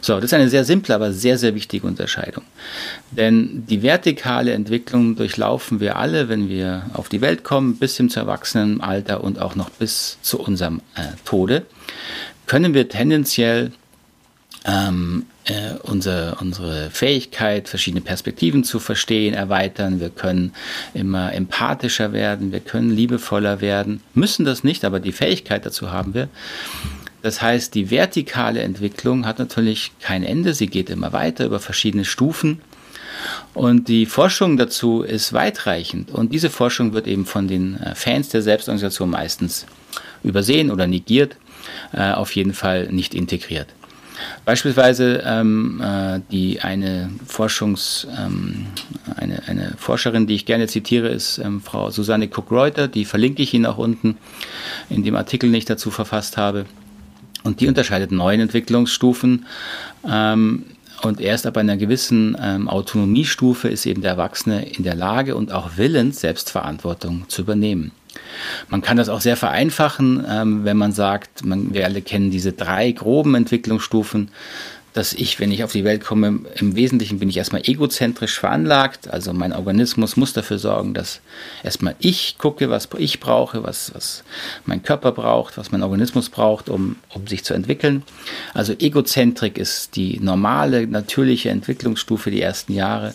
So, 0.00 0.16
das 0.16 0.24
ist 0.24 0.34
eine 0.34 0.48
sehr 0.48 0.64
simple, 0.64 0.94
aber 0.94 1.12
sehr, 1.12 1.38
sehr 1.38 1.54
wichtige 1.54 1.86
Unterscheidung. 1.86 2.44
Denn 3.10 3.64
die 3.66 3.82
vertikale 3.82 4.52
Entwicklung 4.52 5.16
durchlaufen 5.16 5.80
wir 5.80 5.96
alle, 5.96 6.28
wenn 6.28 6.48
wir 6.48 6.90
auf 6.92 7.08
die 7.08 7.20
Welt 7.20 7.44
kommen, 7.44 7.76
bis 7.76 7.96
hin 7.96 8.10
zu 8.10 8.20
Erwachsenenalter 8.20 9.22
und 9.22 9.40
auch 9.40 9.54
noch 9.54 9.70
bis 9.70 10.18
zu 10.22 10.40
unserem 10.40 10.80
äh, 10.96 11.02
Tode, 11.24 11.66
können 12.46 12.74
wir 12.74 12.88
tendenziell 12.88 13.72
ähm, 14.66 15.26
äh, 15.44 15.74
unsere, 15.82 16.36
unsere 16.40 16.90
Fähigkeit, 16.90 17.68
verschiedene 17.68 18.00
Perspektiven 18.00 18.64
zu 18.64 18.80
verstehen, 18.80 19.32
erweitern. 19.32 20.00
Wir 20.00 20.10
können 20.10 20.52
immer 20.92 21.32
empathischer 21.32 22.12
werden, 22.12 22.52
wir 22.52 22.60
können 22.60 22.90
liebevoller 22.90 23.60
werden, 23.60 24.02
müssen 24.14 24.44
das 24.44 24.64
nicht, 24.64 24.84
aber 24.84 24.98
die 24.98 25.12
Fähigkeit 25.12 25.64
dazu 25.64 25.92
haben 25.92 26.14
wir. 26.14 26.28
Das 27.22 27.42
heißt, 27.42 27.74
die 27.74 27.90
vertikale 27.90 28.60
Entwicklung 28.60 29.26
hat 29.26 29.38
natürlich 29.38 29.92
kein 30.00 30.22
Ende, 30.22 30.54
sie 30.54 30.66
geht 30.66 30.90
immer 30.90 31.12
weiter 31.12 31.44
über 31.46 31.60
verschiedene 31.60 32.04
Stufen. 32.04 32.60
Und 33.54 33.88
die 33.88 34.06
Forschung 34.06 34.56
dazu 34.56 35.02
ist 35.02 35.32
weitreichend. 35.32 36.10
Und 36.10 36.32
diese 36.32 36.50
Forschung 36.50 36.92
wird 36.92 37.06
eben 37.06 37.24
von 37.24 37.48
den 37.48 37.80
äh, 37.80 37.94
Fans 37.94 38.28
der 38.28 38.42
Selbstorganisation 38.42 39.10
meistens 39.10 39.66
übersehen 40.22 40.70
oder 40.70 40.86
negiert, 40.86 41.36
äh, 41.92 42.12
auf 42.12 42.36
jeden 42.36 42.52
Fall 42.52 42.88
nicht 42.92 43.14
integriert. 43.14 43.68
Beispielsweise 44.44 45.22
ähm, 45.24 45.80
äh, 45.82 46.20
die 46.30 46.60
eine 46.60 47.10
Forschungs, 47.26 48.06
ähm, 48.18 48.66
eine, 49.16 49.42
eine 49.46 49.74
Forscherin, 49.76 50.26
die 50.26 50.34
ich 50.34 50.46
gerne 50.46 50.66
zitiere, 50.66 51.08
ist 51.08 51.38
ähm, 51.38 51.60
Frau 51.60 51.90
Susanne 51.90 52.28
Cook-Reuter, 52.28 52.88
die 52.88 53.04
verlinke 53.04 53.42
ich 53.42 53.54
Ihnen 53.54 53.66
auch 53.66 53.78
unten 53.78 54.16
in 54.90 55.02
dem 55.02 55.16
Artikel, 55.16 55.48
den 55.48 55.54
ich 55.54 55.64
dazu 55.64 55.90
verfasst 55.90 56.36
habe. 56.36 56.66
Und 57.42 57.60
die 57.60 57.68
unterscheidet 57.68 58.10
neun 58.10 58.40
Entwicklungsstufen. 58.40 59.46
Ähm, 60.08 60.64
und 61.02 61.20
erst 61.20 61.46
ab 61.46 61.56
einer 61.58 61.76
gewissen 61.76 62.36
ähm, 62.40 62.68
Autonomiestufe 62.68 63.68
ist 63.68 63.86
eben 63.86 64.02
der 64.02 64.12
Erwachsene 64.12 64.66
in 64.66 64.82
der 64.82 64.94
Lage 64.94 65.36
und 65.36 65.52
auch 65.52 65.76
willens, 65.76 66.20
Selbstverantwortung 66.20 67.28
zu 67.28 67.42
übernehmen. 67.42 67.92
Man 68.68 68.82
kann 68.82 68.96
das 68.96 69.08
auch 69.08 69.20
sehr 69.20 69.36
vereinfachen, 69.36 70.24
ähm, 70.28 70.64
wenn 70.64 70.76
man 70.76 70.92
sagt, 70.92 71.44
man, 71.44 71.72
wir 71.74 71.84
alle 71.84 72.02
kennen 72.02 72.30
diese 72.30 72.52
drei 72.52 72.90
groben 72.92 73.34
Entwicklungsstufen 73.34 74.30
dass 74.96 75.12
ich, 75.12 75.38
wenn 75.40 75.52
ich 75.52 75.62
auf 75.62 75.72
die 75.72 75.84
Welt 75.84 76.02
komme, 76.02 76.40
im 76.58 76.74
Wesentlichen 76.74 77.18
bin 77.18 77.28
ich 77.28 77.36
erstmal 77.36 77.60
egozentrisch 77.66 78.40
veranlagt. 78.40 79.08
Also 79.08 79.34
mein 79.34 79.52
Organismus 79.52 80.16
muss 80.16 80.32
dafür 80.32 80.58
sorgen, 80.58 80.94
dass 80.94 81.20
erstmal 81.62 81.94
ich 81.98 82.38
gucke, 82.38 82.70
was 82.70 82.88
ich 82.96 83.20
brauche, 83.20 83.62
was, 83.62 83.94
was 83.94 84.24
mein 84.64 84.82
Körper 84.82 85.12
braucht, 85.12 85.58
was 85.58 85.70
mein 85.70 85.82
Organismus 85.82 86.30
braucht, 86.30 86.70
um, 86.70 86.96
um 87.12 87.26
sich 87.26 87.44
zu 87.44 87.52
entwickeln. 87.52 88.04
Also 88.54 88.72
Egozentrik 88.72 89.58
ist 89.58 89.96
die 89.96 90.18
normale, 90.18 90.86
natürliche 90.86 91.50
Entwicklungsstufe, 91.50 92.30
die 92.30 92.40
ersten 92.40 92.72
Jahre. 92.72 93.12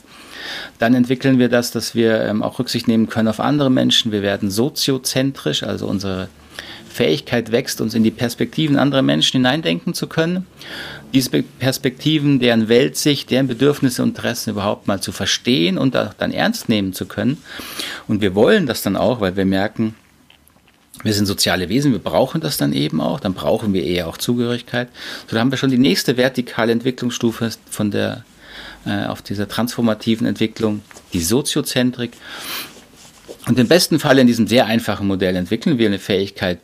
Dann 0.78 0.94
entwickeln 0.94 1.40
wir 1.40 1.50
das, 1.50 1.72
dass 1.72 1.96
wir 1.96 2.22
ähm, 2.22 2.44
auch 2.44 2.60
Rücksicht 2.60 2.88
nehmen 2.88 3.10
können 3.10 3.28
auf 3.28 3.40
andere 3.40 3.72
Menschen. 3.72 4.12
Wir 4.12 4.22
werden 4.22 4.52
soziozentrisch, 4.52 5.64
also 5.64 5.88
unsere 5.88 6.30
Fähigkeit 7.01 7.51
wächst, 7.51 7.81
uns 7.81 7.96
in 7.96 8.03
die 8.03 8.12
Perspektiven 8.12 8.77
anderer 8.77 9.01
Menschen 9.01 9.38
hineindenken 9.38 9.96
zu 9.96 10.05
können. 10.05 10.46
Diese 11.15 11.41
Perspektiven, 11.41 12.39
deren 12.39 12.70
Weltsicht, 12.70 13.31
deren 13.31 13.48
Bedürfnisse 13.48 14.03
und 14.03 14.10
Interessen 14.10 14.51
überhaupt 14.51 14.88
mal 14.88 15.01
zu 15.01 15.12
verstehen 15.12 15.79
und 15.79 15.98
auch 15.98 16.13
dann 16.13 16.31
ernst 16.31 16.70
nehmen 16.70 16.93
zu 16.93 17.08
können. 17.08 17.38
Und 18.08 18.22
wir 18.22 18.36
wollen 18.36 18.67
das 18.67 18.84
dann 18.84 18.96
auch, 18.96 19.20
weil 19.20 19.36
wir 19.36 19.46
merken, 19.46 19.96
wir 21.01 21.13
sind 21.13 21.25
soziale 21.25 21.70
Wesen, 21.70 21.91
wir 21.91 21.98
brauchen 21.98 22.39
das 22.39 22.58
dann 22.58 22.72
eben 22.72 23.01
auch, 23.01 23.20
dann 23.20 23.34
brauchen 23.34 23.74
wir 23.74 23.84
eher 23.84 24.08
auch 24.08 24.17
Zugehörigkeit. 24.17 24.89
So, 25.25 25.36
da 25.36 25.39
haben 25.39 25.50
wir 25.50 25.58
schon 25.58 25.72
die 25.72 25.79
nächste 25.79 26.17
vertikale 26.17 26.72
Entwicklungsstufe 26.72 27.50
von 27.67 27.89
der, 27.89 28.24
äh, 28.86 29.05
auf 29.05 29.24
dieser 29.24 29.48
transformativen 29.48 30.27
Entwicklung, 30.27 30.81
die 31.13 31.22
Soziozentrik. 31.22 32.12
Und 33.48 33.58
im 33.58 33.67
besten 33.67 34.00
Fall 34.00 34.20
in 34.20 34.27
diesem 34.27 34.46
sehr 34.46 34.67
einfachen 34.67 35.08
Modell 35.08 35.36
entwickeln 35.36 35.79
wir 35.79 35.88
eine 35.88 35.98
Fähigkeit, 35.98 36.60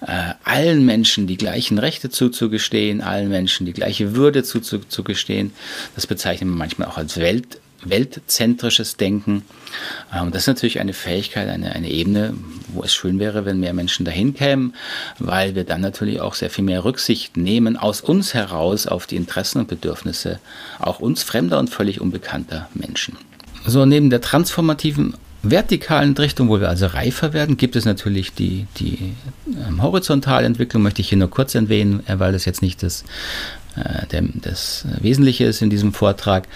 äh, 0.00 0.34
allen 0.44 0.84
Menschen 0.84 1.26
die 1.26 1.36
gleichen 1.36 1.78
Rechte 1.78 2.10
zuzugestehen, 2.10 3.00
allen 3.00 3.28
Menschen 3.28 3.66
die 3.66 3.72
gleiche 3.72 4.14
Würde 4.14 4.42
zuzugestehen. 4.42 5.52
Das 5.94 6.06
bezeichnet 6.06 6.48
man 6.48 6.58
manchmal 6.58 6.88
auch 6.88 6.98
als 6.98 7.18
Welt, 7.18 7.60
weltzentrisches 7.84 8.96
Denken. 8.96 9.42
Ähm, 10.14 10.30
das 10.30 10.42
ist 10.42 10.48
natürlich 10.48 10.80
eine 10.80 10.92
Fähigkeit, 10.92 11.48
eine, 11.48 11.72
eine 11.72 11.90
Ebene, 11.90 12.34
wo 12.68 12.82
es 12.82 12.94
schön 12.94 13.18
wäre, 13.18 13.44
wenn 13.44 13.60
mehr 13.60 13.74
Menschen 13.74 14.04
dahin 14.04 14.34
kämen, 14.34 14.74
weil 15.18 15.54
wir 15.54 15.64
dann 15.64 15.80
natürlich 15.80 16.20
auch 16.20 16.34
sehr 16.34 16.50
viel 16.50 16.64
mehr 16.64 16.84
Rücksicht 16.84 17.36
nehmen 17.36 17.76
aus 17.76 18.00
uns 18.00 18.34
heraus 18.34 18.86
auf 18.86 19.06
die 19.06 19.16
Interessen 19.16 19.60
und 19.60 19.68
Bedürfnisse 19.68 20.40
auch 20.78 21.00
uns 21.00 21.22
fremder 21.22 21.58
und 21.58 21.70
völlig 21.70 22.00
unbekannter 22.00 22.68
Menschen. 22.74 23.16
So, 23.66 23.84
neben 23.84 24.10
der 24.10 24.20
transformativen 24.20 25.14
vertikalen 25.42 26.16
Richtung, 26.16 26.48
wo 26.48 26.60
wir 26.60 26.68
also 26.68 26.86
reifer 26.86 27.32
werden, 27.32 27.56
gibt 27.56 27.76
es 27.76 27.84
natürlich 27.84 28.34
die, 28.34 28.66
die 28.78 29.14
ähm, 29.46 29.82
horizontale 29.82 30.46
Entwicklung, 30.46 30.82
möchte 30.82 31.00
ich 31.00 31.08
hier 31.08 31.18
nur 31.18 31.30
kurz 31.30 31.54
erwähnen, 31.54 32.06
äh, 32.06 32.18
weil 32.18 32.32
das 32.32 32.44
jetzt 32.44 32.62
nicht 32.62 32.82
das, 32.82 33.04
äh, 33.76 34.06
der, 34.08 34.22
das 34.34 34.84
Wesentliche 35.00 35.44
ist 35.44 35.62
in 35.62 35.70
diesem 35.70 35.92
Vortrag. 35.92 36.48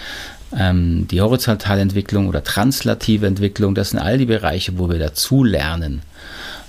Ähm, 0.55 1.07
die 1.09 1.21
horizontale 1.21 1.81
Entwicklung 1.81 2.27
oder 2.27 2.43
translative 2.43 3.25
Entwicklung, 3.25 3.73
das 3.73 3.91
sind 3.91 3.99
all 3.99 4.17
die 4.17 4.25
Bereiche, 4.25 4.77
wo 4.77 4.89
wir 4.89 4.99
dazu 4.99 5.43
lernen. 5.43 6.01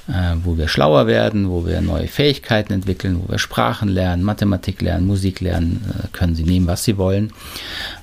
Äh, 0.07 0.37
wo 0.45 0.59
wir 0.59 0.69
schlauer 0.69 1.07
werden, 1.07 1.49
wo 1.49 1.65
wir 1.65 1.81
neue 1.81 2.09
Fähigkeiten 2.09 2.75
entwickeln, 2.75 3.23
wo 3.23 3.33
wir 3.33 3.39
Sprachen 3.39 3.89
lernen, 3.89 4.23
Mathematik 4.23 4.83
lernen, 4.83 5.07
Musik 5.07 5.41
lernen, 5.41 5.83
äh, 5.89 6.09
können 6.13 6.35
Sie 6.35 6.45
nehmen, 6.45 6.67
was 6.67 6.85
Sie 6.85 6.99
wollen. 6.99 7.33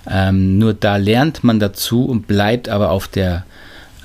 Ähm, 0.10 0.58
nur 0.58 0.74
da 0.74 0.98
lernt 0.98 1.44
man 1.44 1.60
dazu 1.60 2.06
und 2.06 2.26
bleibt 2.26 2.70
aber 2.70 2.90
auf 2.90 3.08
der 3.08 3.46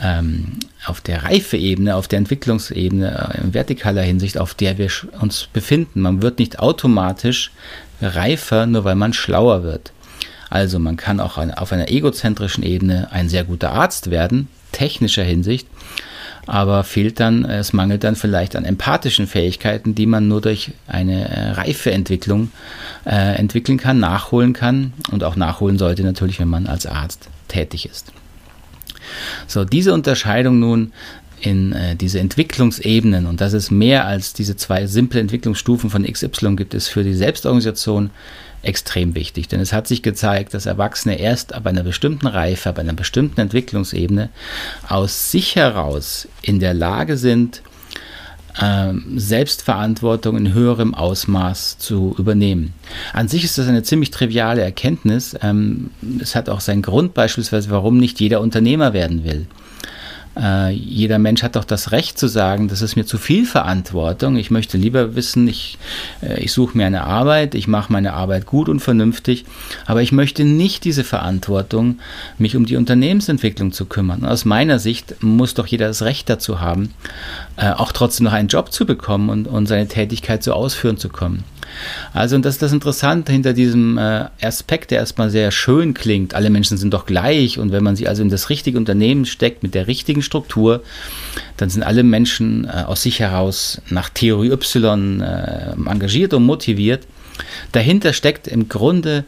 ähm, 0.03 0.59
auf 0.85 1.00
der 1.00 1.25
Reifeebene, 1.25 1.97
auf 1.97 2.09
der 2.09 2.19
Entwicklungsebene, 2.19 3.35
äh, 3.35 3.41
in 3.43 3.53
vertikaler 3.53 4.03
Hinsicht, 4.03 4.38
auf 4.38 4.55
der 4.55 4.79
wir 4.79 4.91
uns 5.21 5.49
befinden. 5.53 6.00
Man 6.00 6.23
wird 6.23 6.38
nicht 6.38 6.59
automatisch 6.59 7.50
reifer, 8.00 8.67
nur 8.67 8.85
weil 8.85 8.95
man 8.95 9.12
schlauer 9.12 9.62
wird. 9.62 9.93
Also 10.50 10.79
man 10.79 10.97
kann 10.97 11.21
auch 11.21 11.38
auf 11.38 11.73
einer 11.73 11.91
egozentrischen 11.91 12.62
Ebene 12.62 13.09
ein 13.11 13.29
sehr 13.29 13.45
guter 13.45 13.73
Arzt 13.73 14.11
werden, 14.11 14.49
technischer 14.73 15.25
Hinsicht, 15.25 15.67
aber 16.47 16.85
fehlt 16.85 17.19
dann, 17.19 17.45
es 17.45 17.73
mangelt 17.73 18.05
dann 18.05 18.15
vielleicht 18.15 18.55
an 18.55 18.65
empathischen 18.65 19.26
Fähigkeiten, 19.26 19.97
die 19.97 20.07
man 20.07 20.29
nur 20.29 20.41
durch 20.41 20.73
eine 20.87 21.29
äh, 21.29 21.50
reife 21.53 21.91
Entwicklung 21.91 22.53
äh, 23.05 23.37
entwickeln 23.37 23.79
kann, 23.79 23.99
nachholen 23.99 24.53
kann 24.53 24.93
und 25.11 25.25
auch 25.25 25.35
nachholen 25.35 25.79
sollte 25.79 26.05
natürlich, 26.05 26.38
wenn 26.38 26.49
man 26.49 26.69
als 26.69 26.87
Arzt 26.87 27.29
tätig 27.49 27.87
ist. 27.87 28.12
So, 29.47 29.65
diese 29.65 29.93
Unterscheidung 29.93 30.59
nun 30.59 30.93
in 31.41 31.73
äh, 31.73 31.97
diese 31.97 32.19
Entwicklungsebenen, 32.21 33.27
und 33.27 33.41
das 33.41 33.53
ist 33.53 33.71
mehr 33.71 34.07
als 34.07 34.33
diese 34.33 34.57
zwei 34.57 34.87
simple 34.87 35.21
Entwicklungsstufen 35.21 35.91
von 35.91 36.05
XY 36.05 36.57
gibt 36.57 36.75
es 36.75 36.89
für 36.89 37.05
die 37.05 37.15
Selbstorganisation 37.15 38.11
extrem 38.63 39.15
wichtig. 39.15 39.49
Denn 39.49 39.61
es 39.61 39.73
hat 39.73 39.87
sich 39.87 40.03
gezeigt, 40.03 40.55
dass 40.55 40.67
Erwachsene 40.67 41.19
erst 41.19 41.55
ab 41.55 41.67
einer 41.67 41.83
bestimmten 41.83 42.27
Reife, 42.27 42.69
ab 42.69 42.79
einer 42.79 42.95
bestimmten 42.95 43.41
Entwicklungsebene 43.41 44.31
aus 44.89 45.31
sich 45.31 45.57
heraus 45.57 46.27
in 46.43 46.59
der 46.59 46.75
Lage 46.75 47.17
sind, 47.17 47.63
Selbstverantwortung 49.17 50.37
in 50.37 50.55
höherem 50.55 50.95
Ausmaß 50.95 51.79
zu 51.79 52.15
übernehmen. 52.19 52.73
An 53.13 53.29
sich 53.29 53.45
ist 53.45 53.59
das 53.59 53.69
eine 53.69 53.83
ziemlich 53.83 54.11
triviale 54.11 54.63
Erkenntnis. 54.63 55.37
Ähm, 55.43 55.91
es 56.21 56.35
hat 56.35 56.49
auch 56.49 56.61
seinen 56.61 56.83
Grund 56.83 57.13
beispielsweise, 57.13 57.71
warum 57.71 57.99
nicht 57.99 58.19
jeder 58.19 58.41
Unternehmer 58.41 58.93
werden 58.95 59.25
will. 59.25 59.47
Äh, 60.38 60.71
jeder 60.73 61.19
Mensch 61.19 61.43
hat 61.43 61.57
doch 61.57 61.64
das 61.64 61.93
Recht 61.93 62.19
zu 62.19 62.28
sagen, 62.28 62.69
das 62.69 62.83
ist 62.83 62.97
mir 62.97 63.07
zu 63.07 63.19
viel 63.19 63.47
Verantwortung. 63.47 64.37
Ich 64.37 64.50
möchte 64.50 64.76
lieber 64.76 65.14
wissen, 65.14 65.49
ich, 65.49 65.78
äh, 66.23 66.40
ich 66.40 66.52
suche 66.52 66.76
mir 66.76 66.87
eine 66.87 67.05
Arbeit, 67.05 67.55
ich 67.55 67.69
mache 67.69 67.93
meine 67.93 68.12
Arbeit 68.12 68.47
gut 68.47 68.69
und 68.69 68.81
vernünftig, 68.81 69.45
aber 69.87 70.02
ich 70.02 70.12
möchte 70.12 70.45
nicht 70.45 70.85
diese 70.85 71.05
Verantwortung, 71.05 71.99
mich 72.38 72.57
um 72.57 72.66
die 72.66 72.76
Unternehmensentwicklung 72.76 73.73
zu 73.73 73.87
kümmern. 73.87 74.21
Und 74.21 74.28
aus 74.28 74.45
meiner 74.45 74.78
Sicht 74.78 75.23
muss 75.23 75.55
doch 75.55 75.66
jeder 75.66 75.88
das 75.88 76.02
Recht 76.02 76.28
dazu 76.28 76.61
haben, 76.61 76.93
äh, 77.57 77.71
auch 77.71 77.93
trotzdem 77.93 78.25
noch 78.25 78.33
einen 78.33 78.49
Job 78.49 78.73
zu 78.73 78.85
bekommen 78.85 79.31
und, 79.31 79.49
und 79.49 79.66
seine 79.66 79.88
Tätigkeit 79.88 80.43
so 80.43 80.52
ausführen 80.52 80.99
zu 80.99 81.09
können. 81.09 81.45
Also, 82.12 82.37
und 82.37 82.45
das 82.45 82.54
ist 82.54 82.62
das 82.62 82.73
Interessante 82.73 83.33
hinter 83.33 83.52
diesem 83.52 83.99
äh, 83.99 84.26
Aspekt, 84.40 84.90
der 84.90 84.99
erstmal 84.99 85.30
sehr 85.30 85.50
schön 85.50 85.95
klingt. 85.95 86.35
Alle 86.35 86.50
Menschen 86.50 86.76
sind 86.76 86.92
doch 86.92 87.06
gleich 87.06 87.59
und 87.59 87.73
wenn 87.73 87.85
man 87.85 87.97
sie 87.97 88.09
also 88.09 88.23
in 88.23 88.28
das 88.28 88.50
richtige 88.50 88.78
Unternehmen 88.78 89.26
steckt 89.26 89.62
mit 89.62 89.75
der 89.75 89.87
richtigen 89.87 90.23
Struktur, 90.23 90.83
dann 91.56 91.71
sind 91.71 91.83
alle 91.83 92.02
Menschen 92.02 92.64
äh, 92.64 92.85
aus 92.87 93.02
sich 93.02 93.21
heraus 93.21 93.80
nach 93.90 94.09
Theorie 94.09 94.50
Y 94.50 95.21
äh, 95.21 95.73
engagiert 95.87 96.35
und 96.35 96.45
motiviert. 96.45 97.06
Dahinter 97.73 98.12
steckt 98.12 98.49
im 98.49 98.68
Grunde 98.68 99.25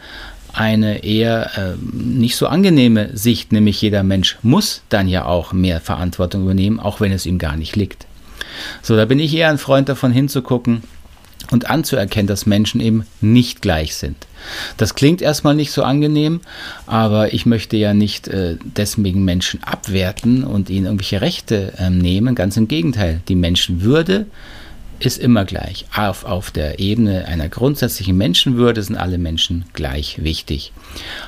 eine 0.53 1.05
eher 1.05 1.51
äh, 1.57 1.77
nicht 1.83 2.37
so 2.37 2.47
angenehme 2.47 3.17
Sicht, 3.17 3.53
nämlich 3.53 3.81
jeder 3.81 4.03
Mensch 4.03 4.39
muss 4.43 4.83
dann 4.89 5.09
ja 5.09 5.25
auch 5.25 5.53
mehr 5.53 5.81
Verantwortung 5.81 6.43
übernehmen, 6.43 6.81
auch 6.81 7.01
wenn 7.01 7.13
es 7.13 7.27
ihm 7.27 7.39
gar 7.39 7.57
nicht 7.57 7.77
liegt. 7.77 8.07
So, 8.83 8.97
da 8.97 9.05
bin 9.05 9.21
ich 9.21 9.35
eher 9.35 9.51
ein 9.51 9.59
Freund 9.59 9.89
davon 9.89 10.11
hinzugucken, 10.11 10.83
und 11.51 11.71
anzuerkennen, 11.71 12.27
dass 12.27 12.47
Menschen 12.47 12.81
eben 12.81 13.05
nicht 13.21 13.63
gleich 13.63 13.95
sind. 13.97 14.17
Das 14.77 14.95
klingt 14.95 15.23
erstmal 15.23 15.55
nicht 15.55 15.73
so 15.73 15.83
angenehm, 15.83 16.41
aber 16.87 17.33
ich 17.33 17.47
möchte 17.47 17.77
ja 17.77 17.95
nicht 17.95 18.29
äh, 18.29 18.57
deswegen 18.63 19.25
Menschen 19.25 19.63
abwerten 19.63 20.45
und 20.45 20.71
ihnen 20.71 20.87
irgendwelche 20.87 21.21
Rechte 21.21 21.73
äh, 21.79 21.91
nehmen. 21.91 22.35
Ganz 22.35 22.57
im 22.57 22.69
Gegenteil, 22.69 23.21
die 23.29 23.35
Menschenwürde 23.35 24.27
ist 25.01 25.19
immer 25.19 25.45
gleich. 25.45 25.87
Auf, 25.97 26.25
auf 26.25 26.51
der 26.51 26.79
Ebene 26.79 27.27
einer 27.27 27.49
grundsätzlichen 27.49 28.17
Menschenwürde 28.17 28.83
sind 28.83 28.97
alle 28.97 29.19
Menschen 29.19 29.65
gleich 29.73 30.23
wichtig. 30.23 30.73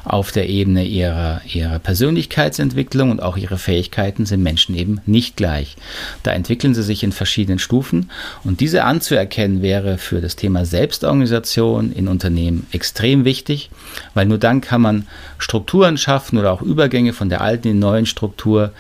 Auf 0.04 0.32
der 0.32 0.48
Ebene 0.48 0.84
ihrer, 0.84 1.40
ihrer 1.46 1.78
Persönlichkeitsentwicklung 1.78 3.10
und 3.10 3.22
auch 3.22 3.36
ihrer 3.36 3.58
Fähigkeiten 3.58 4.26
sind 4.26 4.42
Menschen 4.42 4.74
eben 4.74 5.00
nicht 5.06 5.36
gleich. 5.36 5.76
Da 6.22 6.32
entwickeln 6.32 6.74
sie 6.74 6.82
sich 6.82 7.02
in 7.02 7.12
verschiedenen 7.12 7.58
Stufen 7.58 8.10
und 8.44 8.60
diese 8.60 8.84
anzuerkennen 8.84 9.62
wäre 9.62 9.98
für 9.98 10.20
das 10.20 10.36
Thema 10.36 10.64
Selbstorganisation 10.64 11.92
in 11.92 12.08
Unternehmen 12.08 12.66
extrem 12.72 13.24
wichtig, 13.24 13.70
weil 14.14 14.26
nur 14.26 14.38
dann 14.38 14.60
kann 14.60 14.80
man 14.80 15.06
Strukturen 15.38 15.96
schaffen 15.96 16.38
oder 16.38 16.52
auch 16.52 16.62
Übergänge 16.62 17.12
von 17.12 17.28
der 17.28 17.40
alten 17.40 17.68
in 17.68 17.74
die 17.74 17.80
neuen 17.80 18.06
Struktur, 18.06 18.72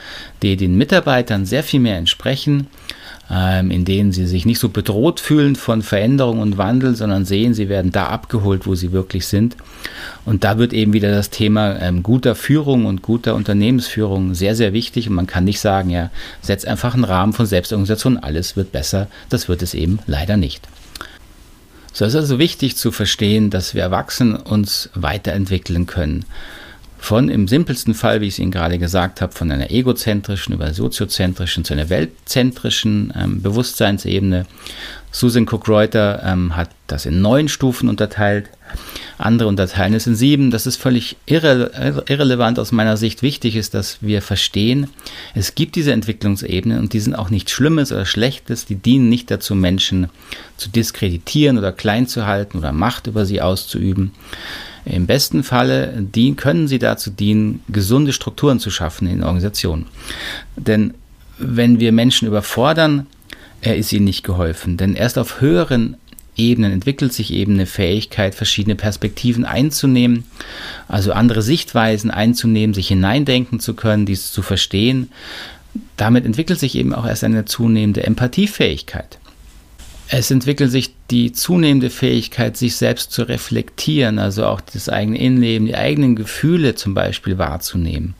die 0.42 0.56
den 0.56 0.76
Mitarbeitern 0.76 1.46
sehr 1.46 1.62
viel 1.62 1.80
mehr 1.80 1.96
entsprechen 1.96 2.66
in 3.70 3.84
denen 3.84 4.10
sie 4.10 4.26
sich 4.26 4.44
nicht 4.44 4.58
so 4.58 4.68
bedroht 4.68 5.20
fühlen 5.20 5.54
von 5.54 5.82
Veränderung 5.82 6.40
und 6.40 6.58
Wandel, 6.58 6.96
sondern 6.96 7.24
sehen, 7.24 7.54
sie 7.54 7.68
werden 7.68 7.92
da 7.92 8.06
abgeholt, 8.06 8.66
wo 8.66 8.74
sie 8.74 8.90
wirklich 8.90 9.26
sind. 9.26 9.56
Und 10.24 10.42
da 10.42 10.58
wird 10.58 10.72
eben 10.72 10.92
wieder 10.92 11.10
das 11.10 11.30
Thema 11.30 11.80
ähm, 11.80 12.02
guter 12.02 12.34
Führung 12.34 12.86
und 12.86 13.02
guter 13.02 13.36
Unternehmensführung 13.36 14.34
sehr, 14.34 14.56
sehr 14.56 14.72
wichtig. 14.72 15.08
Und 15.08 15.14
man 15.14 15.28
kann 15.28 15.44
nicht 15.44 15.60
sagen, 15.60 15.90
ja, 15.90 16.10
setz 16.42 16.64
einfach 16.64 16.94
einen 16.94 17.04
Rahmen 17.04 17.32
von 17.32 17.46
Selbstorganisation, 17.46 18.18
alles 18.18 18.56
wird 18.56 18.72
besser. 18.72 19.06
Das 19.28 19.48
wird 19.48 19.62
es 19.62 19.74
eben 19.74 20.00
leider 20.06 20.36
nicht. 20.36 20.68
So 21.92 22.04
ist 22.04 22.14
also 22.16 22.38
wichtig 22.38 22.76
zu 22.76 22.92
verstehen, 22.92 23.50
dass 23.50 23.74
wir 23.74 23.82
Erwachsenen 23.82 24.36
uns 24.36 24.90
weiterentwickeln 24.94 25.86
können. 25.86 26.24
Von 27.00 27.30
im 27.30 27.48
simpelsten 27.48 27.94
Fall, 27.94 28.20
wie 28.20 28.26
ich 28.26 28.34
es 28.34 28.38
Ihnen 28.38 28.50
gerade 28.50 28.78
gesagt 28.78 29.22
habe, 29.22 29.32
von 29.32 29.50
einer 29.50 29.70
egozentrischen 29.70 30.52
über 30.52 30.72
soziozentrischen 30.74 31.64
zu 31.64 31.72
einer 31.72 31.88
weltzentrischen 31.88 33.12
ähm, 33.16 33.42
Bewusstseinsebene. 33.42 34.46
Susan 35.10 35.46
Cook-Reuter 35.50 36.22
ähm, 36.24 36.54
hat 36.56 36.70
das 36.86 37.06
in 37.06 37.22
neun 37.22 37.48
Stufen 37.48 37.88
unterteilt. 37.88 38.50
Andere 39.18 39.48
unterteilen 39.48 39.94
es 39.94 40.06
in 40.06 40.14
sieben. 40.14 40.50
Das 40.50 40.66
ist 40.66 40.76
völlig 40.76 41.16
irre 41.26 42.02
irrelevant 42.06 42.58
aus 42.58 42.70
meiner 42.70 42.96
Sicht. 42.96 43.22
Wichtig 43.22 43.56
ist, 43.56 43.74
dass 43.74 43.98
wir 44.02 44.22
verstehen, 44.22 44.88
es 45.34 45.54
gibt 45.54 45.76
diese 45.76 45.92
Entwicklungsebenen 45.92 46.78
und 46.78 46.92
die 46.92 47.00
sind 47.00 47.14
auch 47.14 47.30
nichts 47.30 47.50
Schlimmes 47.50 47.92
oder 47.92 48.04
Schlechtes. 48.04 48.66
Die 48.66 48.76
dienen 48.76 49.08
nicht 49.08 49.30
dazu, 49.30 49.54
Menschen 49.54 50.10
zu 50.58 50.68
diskreditieren 50.68 51.58
oder 51.58 51.72
klein 51.72 52.06
zu 52.06 52.26
halten 52.26 52.58
oder 52.58 52.72
Macht 52.72 53.06
über 53.06 53.24
sie 53.24 53.40
auszuüben. 53.40 54.12
Im 54.84 55.06
besten 55.06 55.42
Falle 55.42 55.94
die, 55.98 56.34
können 56.34 56.68
sie 56.68 56.78
dazu 56.78 57.10
dienen, 57.10 57.62
gesunde 57.68 58.12
Strukturen 58.12 58.60
zu 58.60 58.70
schaffen 58.70 59.08
in 59.08 59.22
Organisationen. 59.22 59.86
Denn 60.56 60.94
wenn 61.38 61.80
wir 61.80 61.92
Menschen 61.92 62.28
überfordern, 62.28 63.06
ist 63.62 63.92
ihnen 63.92 64.04
nicht 64.04 64.22
geholfen. 64.22 64.76
Denn 64.76 64.94
erst 64.94 65.18
auf 65.18 65.40
höheren 65.40 65.96
Ebenen 66.36 66.72
entwickelt 66.72 67.12
sich 67.12 67.32
eben 67.32 67.54
eine 67.54 67.66
Fähigkeit, 67.66 68.34
verschiedene 68.34 68.74
Perspektiven 68.74 69.44
einzunehmen, 69.44 70.24
also 70.88 71.12
andere 71.12 71.42
Sichtweisen 71.42 72.10
einzunehmen, 72.10 72.72
sich 72.72 72.88
hineindenken 72.88 73.60
zu 73.60 73.74
können, 73.74 74.06
dies 74.06 74.32
zu 74.32 74.42
verstehen. 74.42 75.10
Damit 75.96 76.24
entwickelt 76.24 76.58
sich 76.58 76.76
eben 76.76 76.94
auch 76.94 77.06
erst 77.06 77.24
eine 77.24 77.44
zunehmende 77.44 78.04
Empathiefähigkeit. 78.04 79.18
Es 80.12 80.32
entwickelt 80.32 80.72
sich 80.72 80.92
die 81.10 81.30
zunehmende 81.30 81.88
Fähigkeit, 81.88 82.56
sich 82.56 82.74
selbst 82.74 83.12
zu 83.12 83.22
reflektieren, 83.22 84.18
also 84.18 84.44
auch 84.44 84.60
das 84.60 84.88
eigene 84.88 85.18
Innenleben, 85.18 85.68
die 85.68 85.76
eigenen 85.76 86.16
Gefühle 86.16 86.74
zum 86.74 86.94
Beispiel 86.94 87.38
wahrzunehmen. 87.38 88.14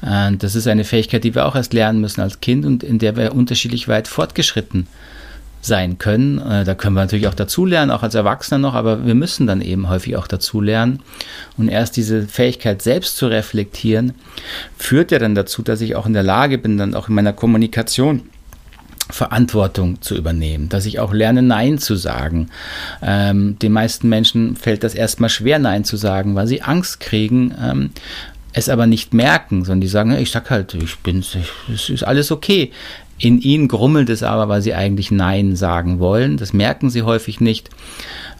Das 0.00 0.54
ist 0.54 0.68
eine 0.68 0.84
Fähigkeit, 0.84 1.24
die 1.24 1.34
wir 1.34 1.46
auch 1.46 1.56
erst 1.56 1.72
lernen 1.72 2.00
müssen 2.00 2.20
als 2.20 2.40
Kind 2.40 2.64
und 2.64 2.84
in 2.84 3.00
der 3.00 3.16
wir 3.16 3.34
unterschiedlich 3.34 3.88
weit 3.88 4.06
fortgeschritten 4.06 4.86
sein 5.60 5.98
können. 5.98 6.38
Äh, 6.38 6.64
da 6.64 6.74
können 6.74 6.94
wir 6.94 7.00
natürlich 7.00 7.26
auch 7.26 7.34
dazulernen, 7.34 7.90
auch 7.90 8.04
als 8.04 8.14
Erwachsener 8.14 8.58
noch, 8.58 8.74
aber 8.74 9.06
wir 9.06 9.14
müssen 9.14 9.46
dann 9.46 9.60
eben 9.60 9.88
häufig 9.88 10.16
auch 10.16 10.28
dazulernen. 10.28 11.00
Und 11.56 11.68
erst 11.68 11.96
diese 11.96 12.28
Fähigkeit 12.28 12.80
selbst 12.80 13.16
zu 13.16 13.26
reflektieren, 13.26 14.14
führt 14.76 15.10
ja 15.10 15.18
dann 15.18 15.34
dazu, 15.34 15.62
dass 15.62 15.80
ich 15.80 15.96
auch 15.96 16.06
in 16.06 16.12
der 16.12 16.22
Lage 16.22 16.58
bin, 16.58 16.78
dann 16.78 16.94
auch 16.94 17.08
in 17.08 17.14
meiner 17.14 17.32
Kommunikation 17.32 18.22
Verantwortung 19.10 20.00
zu 20.02 20.14
übernehmen, 20.16 20.68
dass 20.68 20.86
ich 20.86 21.00
auch 21.00 21.12
lerne, 21.12 21.42
Nein 21.42 21.78
zu 21.78 21.96
sagen. 21.96 22.50
Ähm, 23.02 23.58
den 23.58 23.72
meisten 23.72 24.08
Menschen 24.08 24.56
fällt 24.56 24.84
das 24.84 24.94
erstmal 24.94 25.30
schwer, 25.30 25.58
Nein 25.58 25.84
zu 25.84 25.96
sagen, 25.96 26.34
weil 26.34 26.46
sie 26.46 26.62
Angst 26.62 27.00
kriegen, 27.00 27.54
ähm, 27.60 27.90
es 28.52 28.68
aber 28.68 28.86
nicht 28.86 29.14
merken, 29.14 29.64
sondern 29.64 29.80
die 29.80 29.88
sagen, 29.88 30.12
ich 30.16 30.30
sag 30.30 30.50
halt, 30.50 30.74
ich 30.74 30.98
bin, 30.98 31.18
es 31.72 31.90
ist 31.90 32.02
alles 32.02 32.30
okay. 32.30 32.72
In 33.18 33.40
ihnen 33.40 33.66
grummelt 33.66 34.08
es 34.10 34.22
aber, 34.22 34.48
weil 34.48 34.62
sie 34.62 34.74
eigentlich 34.74 35.10
Nein 35.10 35.56
sagen 35.56 35.98
wollen. 35.98 36.36
Das 36.36 36.52
merken 36.52 36.88
sie 36.88 37.02
häufig 37.02 37.40
nicht. 37.40 37.70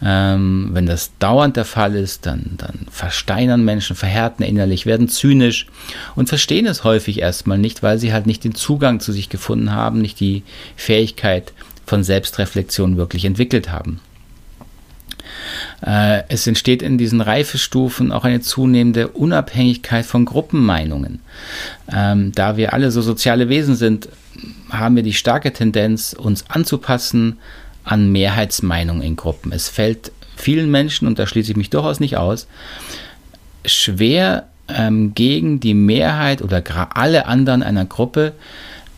Ähm, 0.01 0.69
wenn 0.71 0.85
das 0.85 1.11
dauernd 1.19 1.57
der 1.57 1.65
Fall 1.65 1.95
ist, 1.95 2.25
dann, 2.25 2.53
dann 2.57 2.87
versteinern 2.89 3.65
Menschen, 3.65 3.97
verhärten 3.97 4.43
innerlich, 4.43 4.85
werden 4.85 5.09
zynisch 5.09 5.67
und 6.15 6.29
verstehen 6.29 6.65
es 6.65 6.85
häufig 6.85 7.19
erstmal 7.19 7.57
nicht, 7.57 7.83
weil 7.83 7.99
sie 7.99 8.13
halt 8.13 8.25
nicht 8.25 8.45
den 8.45 8.55
Zugang 8.55 9.01
zu 9.01 9.11
sich 9.11 9.27
gefunden 9.27 9.73
haben, 9.73 10.01
nicht 10.01 10.19
die 10.21 10.43
Fähigkeit 10.77 11.51
von 11.85 12.03
Selbstreflexion 12.03 12.95
wirklich 12.95 13.25
entwickelt 13.25 13.71
haben. 13.71 13.99
Äh, 15.85 16.23
es 16.27 16.45
entsteht 16.47 16.81
in 16.81 16.97
diesen 16.97 17.21
Reifestufen 17.21 18.11
auch 18.11 18.25
eine 18.25 18.41
zunehmende 18.41 19.07
Unabhängigkeit 19.09 20.05
von 20.05 20.25
Gruppenmeinungen. 20.25 21.19
Ähm, 21.91 22.31
da 22.33 22.57
wir 22.57 22.73
alle 22.73 22.91
so 22.91 23.01
soziale 23.01 23.49
Wesen 23.49 23.75
sind, 23.75 24.09
haben 24.69 24.95
wir 24.95 25.03
die 25.03 25.13
starke 25.13 25.53
Tendenz, 25.53 26.13
uns 26.13 26.45
anzupassen 26.49 27.37
an 27.83 28.11
Mehrheitsmeinungen 28.11 29.03
in 29.03 29.15
Gruppen. 29.15 29.51
Es 29.51 29.69
fällt 29.69 30.11
vielen 30.35 30.69
Menschen, 30.69 31.07
und 31.07 31.19
da 31.19 31.27
schließe 31.27 31.51
ich 31.51 31.57
mich 31.57 31.69
durchaus 31.69 31.99
nicht 31.99 32.17
aus, 32.17 32.47
schwer 33.65 34.47
ähm, 34.67 35.13
gegen 35.15 35.59
die 35.59 35.73
Mehrheit 35.73 36.41
oder 36.41 36.63
alle 36.95 37.25
anderen 37.25 37.63
einer 37.63 37.85
Gruppe 37.85 38.33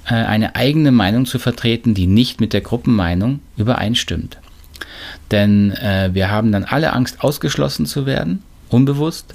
äh, 0.06 0.14
eine 0.14 0.56
eigene 0.56 0.92
Meinung 0.92 1.26
zu 1.26 1.40
vertreten, 1.40 1.94
die 1.94 2.08
nicht 2.08 2.42
mit 2.42 2.54
der 2.54 2.62
Gruppenmeinung 2.62 3.40
übereinstimmt. 3.58 4.38
Denn 5.32 5.72
äh, 5.72 6.10
wir 6.14 6.30
haben 6.30 6.52
dann 6.52 6.66
alle 6.66 6.94
Angst, 6.94 7.24
ausgeschlossen 7.24 7.86
zu 7.86 8.06
werden, 8.06 8.44
unbewusst. 8.70 9.34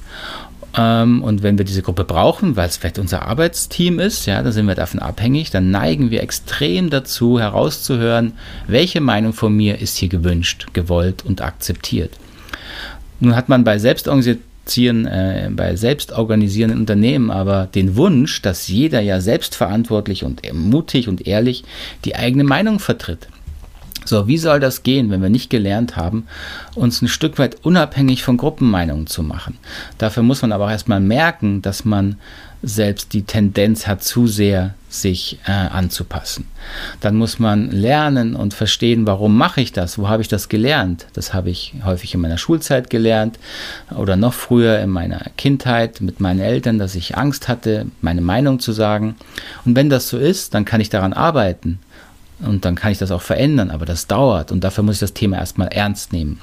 Ähm, 0.76 1.22
und 1.22 1.42
wenn 1.42 1.59
wir 1.59 1.64
diese 1.64 1.82
Gruppe 1.82 2.04
brauchen, 2.04 2.56
weil 2.56 2.68
es 2.68 2.76
vielleicht 2.76 2.98
unser 2.98 3.22
Arbeitsteam 3.22 3.98
ist, 3.98 4.26
ja, 4.26 4.42
dann 4.42 4.52
sind 4.52 4.66
wir 4.66 4.74
davon 4.74 5.00
abhängig, 5.00 5.50
dann 5.50 5.70
neigen 5.70 6.11
wir 6.11 6.22
extrem 6.22 6.90
dazu, 6.90 7.40
herauszuhören, 7.40 8.32
welche 8.66 9.00
Meinung 9.00 9.32
von 9.32 9.56
mir 9.56 9.80
ist 9.80 9.96
hier 9.96 10.09
gewünscht, 10.09 10.66
gewollt 10.74 11.24
und 11.24 11.40
akzeptiert. 11.40 12.12
Nun 13.20 13.35
hat 13.35 13.48
man 13.48 13.64
bei 13.64 13.78
Selbstorganisieren, 13.78 15.06
äh, 15.06 15.48
bei 15.50 15.76
selbstorganisierenden 15.76 16.80
Unternehmen 16.80 17.30
aber 17.30 17.68
den 17.74 17.96
Wunsch, 17.96 18.42
dass 18.42 18.68
jeder 18.68 19.00
ja 19.00 19.22
selbstverantwortlich 19.22 20.24
und 20.24 20.42
mutig 20.52 21.09
und 21.09 21.26
ehrlich 21.26 21.64
die 22.04 22.16
eigene 22.16 22.44
Meinung 22.44 22.80
vertritt. 22.80 23.28
So, 24.06 24.28
wie 24.28 24.38
soll 24.38 24.60
das 24.60 24.84
gehen, 24.84 25.10
wenn 25.10 25.20
wir 25.20 25.28
nicht 25.28 25.50
gelernt 25.50 25.96
haben, 25.96 26.26
uns 26.76 27.02
ein 27.02 27.08
Stück 27.08 27.38
weit 27.38 27.64
unabhängig 27.64 28.22
von 28.22 28.36
Gruppenmeinungen 28.36 29.08
zu 29.08 29.24
machen? 29.24 29.58
Dafür 29.98 30.22
muss 30.22 30.42
man 30.42 30.52
aber 30.52 30.66
auch 30.66 30.70
erstmal 30.70 31.00
merken, 31.00 31.60
dass 31.60 31.84
man 31.84 32.16
selbst 32.62 33.12
die 33.12 33.22
Tendenz 33.22 33.86
hat, 33.86 34.02
zu 34.02 34.26
sehr 34.26 34.74
sich 34.88 35.38
äh, 35.46 35.50
anzupassen. 35.50 36.46
Dann 37.00 37.16
muss 37.16 37.38
man 37.38 37.70
lernen 37.70 38.34
und 38.34 38.54
verstehen, 38.54 39.06
warum 39.06 39.36
mache 39.36 39.60
ich 39.60 39.72
das? 39.72 39.98
Wo 39.98 40.08
habe 40.08 40.22
ich 40.22 40.28
das 40.28 40.48
gelernt? 40.48 41.06
Das 41.12 41.34
habe 41.34 41.50
ich 41.50 41.74
häufig 41.84 42.14
in 42.14 42.20
meiner 42.20 42.38
Schulzeit 42.38 42.88
gelernt 42.88 43.38
oder 43.94 44.16
noch 44.16 44.32
früher 44.32 44.78
in 44.78 44.90
meiner 44.90 45.26
Kindheit 45.36 46.00
mit 46.00 46.20
meinen 46.20 46.40
Eltern, 46.40 46.78
dass 46.78 46.94
ich 46.94 47.16
Angst 47.16 47.48
hatte, 47.48 47.86
meine 48.00 48.22
Meinung 48.22 48.58
zu 48.60 48.72
sagen. 48.72 49.16
Und 49.64 49.76
wenn 49.76 49.90
das 49.90 50.08
so 50.08 50.16
ist, 50.16 50.54
dann 50.54 50.64
kann 50.64 50.80
ich 50.80 50.90
daran 50.90 51.12
arbeiten 51.12 51.80
und 52.40 52.64
dann 52.64 52.75
kann 52.75 52.92
ich 52.92 52.99
das 52.99 53.11
auch 53.11 53.22
verändern, 53.22 53.70
aber 53.70 53.87
das 53.87 54.07
dauert 54.07 54.53
und 54.53 54.62
dafür 54.64 54.85
muss 54.85 54.96
ich 54.96 55.01
das 55.01 55.14
Thema 55.14 55.38
erstmal 55.38 55.68
ernst 55.68 56.12
nehmen. 56.12 56.40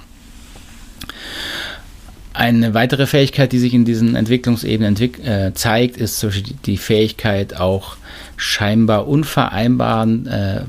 Eine 2.35 2.73
weitere 2.73 3.05
Fähigkeit, 3.05 3.51
die 3.51 3.59
sich 3.59 3.75
in 3.75 3.85
diesen 3.85 4.15
Entwicklungsebenen 4.15 4.93
entwick 4.93 5.23
äh, 5.23 5.53
zeigt, 5.53 5.97
ist 5.97 6.25
die 6.65 6.77
Fähigkeit, 6.77 7.55
auch 7.55 7.95
scheinbar 8.37 9.07
unvereinbare 9.07 10.65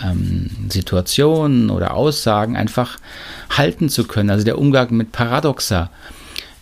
äh, 0.00 0.08
ähm, 0.08 0.50
Situationen 0.68 1.70
oder 1.70 1.94
Aussagen 1.94 2.56
einfach 2.56 2.98
halten 3.50 3.88
zu 3.88 4.04
können. 4.04 4.30
Also 4.30 4.44
der 4.44 4.58
Umgang 4.58 4.94
mit 4.96 5.10
Paradoxa 5.10 5.90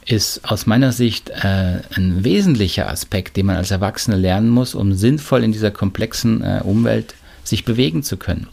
ist 0.06 0.50
aus 0.50 0.64
meiner 0.66 0.92
Sicht 0.92 1.28
äh, 1.30 1.80
ein 1.94 2.24
wesentlicher 2.24 2.88
Aspekt, 2.88 3.36
den 3.36 3.44
man 3.46 3.56
als 3.56 3.70
Erwachsene 3.70 4.16
lernen 4.16 4.48
muss, 4.48 4.74
um 4.74 4.94
sinnvoll 4.94 5.44
in 5.44 5.52
dieser 5.52 5.70
komplexen 5.70 6.42
äh, 6.42 6.60
Umwelt 6.62 7.14
sich 7.44 7.64
bewegen 7.64 8.02
zu 8.02 8.16
können. 8.16 8.48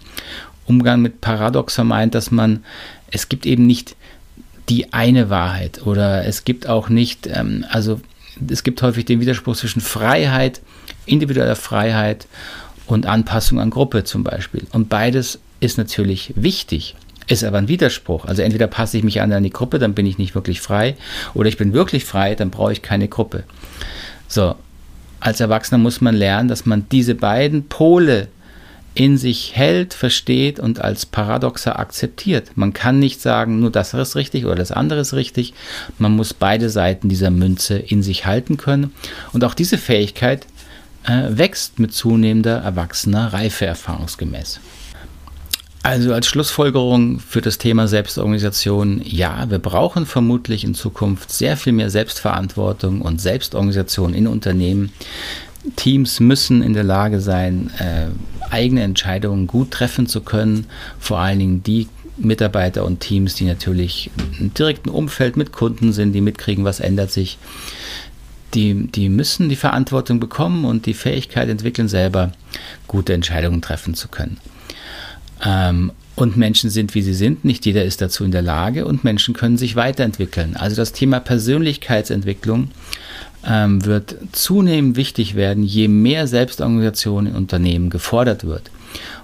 Umgang 0.65 1.01
mit 1.01 1.21
Paradoxa 1.21 1.83
meint, 1.83 2.15
dass 2.15 2.31
man, 2.31 2.63
es 3.09 3.29
gibt 3.29 3.45
eben 3.45 3.65
nicht 3.65 3.95
die 4.69 4.93
eine 4.93 5.29
Wahrheit 5.29 5.85
oder 5.85 6.25
es 6.25 6.45
gibt 6.45 6.67
auch 6.67 6.89
nicht, 6.89 7.27
ähm, 7.27 7.65
also 7.69 7.99
es 8.49 8.63
gibt 8.63 8.81
häufig 8.81 9.05
den 9.05 9.19
Widerspruch 9.19 9.55
zwischen 9.55 9.81
Freiheit, 9.81 10.61
individueller 11.05 11.55
Freiheit 11.55 12.27
und 12.85 13.05
Anpassung 13.05 13.59
an 13.59 13.69
Gruppe 13.69 14.03
zum 14.03 14.23
Beispiel. 14.23 14.67
Und 14.71 14.89
beides 14.89 15.39
ist 15.59 15.77
natürlich 15.77 16.33
wichtig, 16.35 16.95
ist 17.27 17.43
aber 17.43 17.57
ein 17.57 17.67
Widerspruch. 17.67 18.25
Also 18.25 18.41
entweder 18.41 18.67
passe 18.67 18.97
ich 18.97 19.03
mich 19.03 19.21
an 19.21 19.43
die 19.43 19.49
Gruppe, 19.49 19.79
dann 19.79 19.93
bin 19.93 20.05
ich 20.05 20.17
nicht 20.17 20.35
wirklich 20.35 20.61
frei, 20.61 20.95
oder 21.33 21.49
ich 21.49 21.57
bin 21.57 21.73
wirklich 21.73 22.05
frei, 22.05 22.35
dann 22.35 22.49
brauche 22.49 22.71
ich 22.71 22.81
keine 22.81 23.07
Gruppe. 23.07 23.43
So, 24.27 24.55
als 25.19 25.39
Erwachsener 25.39 25.77
muss 25.77 26.01
man 26.01 26.15
lernen, 26.15 26.49
dass 26.49 26.65
man 26.65 26.87
diese 26.91 27.15
beiden 27.15 27.67
Pole 27.67 28.27
in 28.93 29.17
sich 29.17 29.55
hält, 29.55 29.93
versteht 29.93 30.59
und 30.59 30.81
als 30.81 31.05
Paradoxer 31.05 31.79
akzeptiert. 31.79 32.51
Man 32.55 32.73
kann 32.73 32.99
nicht 32.99 33.21
sagen, 33.21 33.59
nur 33.59 33.71
das 33.71 33.93
ist 33.93 34.15
richtig 34.15 34.45
oder 34.45 34.55
das 34.55 34.71
andere 34.71 34.99
ist 34.99 35.13
richtig. 35.13 35.53
Man 35.97 36.11
muss 36.15 36.33
beide 36.33 36.69
Seiten 36.69 37.07
dieser 37.07 37.29
Münze 37.29 37.77
in 37.77 38.03
sich 38.03 38.25
halten 38.25 38.57
können. 38.57 38.93
Und 39.31 39.45
auch 39.45 39.53
diese 39.53 39.77
Fähigkeit 39.77 40.45
äh, 41.03 41.29
wächst 41.29 41.79
mit 41.79 41.93
zunehmender 41.93 42.57
erwachsener 42.57 43.31
Reife 43.31 43.65
erfahrungsgemäß. 43.65 44.59
Also 45.83 46.13
als 46.13 46.27
Schlussfolgerung 46.27 47.19
für 47.19 47.41
das 47.41 47.57
Thema 47.57 47.87
Selbstorganisation, 47.87 49.01
ja, 49.03 49.49
wir 49.49 49.57
brauchen 49.57 50.05
vermutlich 50.05 50.63
in 50.63 50.75
Zukunft 50.75 51.31
sehr 51.31 51.57
viel 51.57 51.73
mehr 51.73 51.89
Selbstverantwortung 51.89 53.01
und 53.01 53.19
Selbstorganisation 53.19 54.13
in 54.13 54.27
Unternehmen. 54.27 54.91
Teams 55.75 56.19
müssen 56.19 56.61
in 56.61 56.73
der 56.73 56.83
Lage 56.83 57.19
sein, 57.19 57.71
äh, 57.79 58.07
eigene 58.51 58.83
Entscheidungen 58.83 59.47
gut 59.47 59.71
treffen 59.71 60.07
zu 60.07 60.21
können. 60.21 60.67
Vor 60.99 61.19
allen 61.19 61.39
Dingen 61.39 61.63
die 61.63 61.87
Mitarbeiter 62.17 62.85
und 62.85 62.99
Teams, 62.99 63.35
die 63.35 63.45
natürlich 63.45 64.11
im 64.39 64.53
direkten 64.53 64.89
Umfeld 64.89 65.37
mit 65.37 65.51
Kunden 65.51 65.93
sind, 65.93 66.13
die 66.13 66.21
mitkriegen, 66.21 66.63
was 66.63 66.79
ändert 66.79 67.11
sich. 67.11 67.37
Die, 68.53 68.87
die 68.87 69.07
müssen 69.07 69.47
die 69.47 69.55
Verantwortung 69.55 70.19
bekommen 70.19 70.65
und 70.65 70.85
die 70.85 70.93
Fähigkeit 70.93 71.47
entwickeln, 71.47 71.87
selber 71.87 72.33
gute 72.87 73.13
Entscheidungen 73.13 73.61
treffen 73.61 73.93
zu 73.93 74.09
können. 74.09 74.37
Ähm, 75.43 75.93
und 76.15 76.35
Menschen 76.35 76.69
sind, 76.69 76.93
wie 76.93 77.01
sie 77.01 77.13
sind. 77.13 77.45
Nicht 77.45 77.65
jeder 77.65 77.85
ist 77.85 78.01
dazu 78.01 78.25
in 78.25 78.31
der 78.31 78.41
Lage 78.41 78.85
und 78.85 79.03
Menschen 79.03 79.33
können 79.33 79.57
sich 79.57 79.75
weiterentwickeln. 79.77 80.55
Also 80.55 80.75
das 80.75 80.91
Thema 80.91 81.19
Persönlichkeitsentwicklung 81.21 82.69
ähm, 83.47 83.85
wird 83.85 84.15
zunehmend 84.31 84.95
wichtig 84.95 85.35
werden, 85.35 85.63
je 85.63 85.87
mehr 85.87 86.27
Selbstorganisation 86.27 87.27
in 87.27 87.35
Unternehmen 87.35 87.89
gefordert 87.89 88.45
wird. 88.45 88.69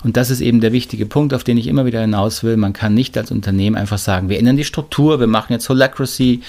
Und 0.04 0.18
das 0.18 0.30
ist 0.30 0.42
eben 0.42 0.62
der 0.62 0.72
wichtige 0.72 1.06
Punkt, 1.06 1.34
auf 1.34 1.44
den 1.44 1.58
ich 1.58 1.68
immer 1.68 1.86
wieder 1.86 2.02
hinaus 2.02 2.44
will. 2.44 2.58
Man 2.58 2.74
kann 2.74 2.94
nicht 2.94 3.18
als 3.18 3.32
Unternehmen 3.32 3.76
einfach 3.76 3.98
sagen, 3.98 4.30
wir 4.30 4.40
ändern 4.40 4.58
die 4.58 4.64
Struktur, 4.64 5.20
wir 5.20 5.28
machen 5.28 5.54
jetzt 5.54 5.68
Holacracy, 5.70 6.42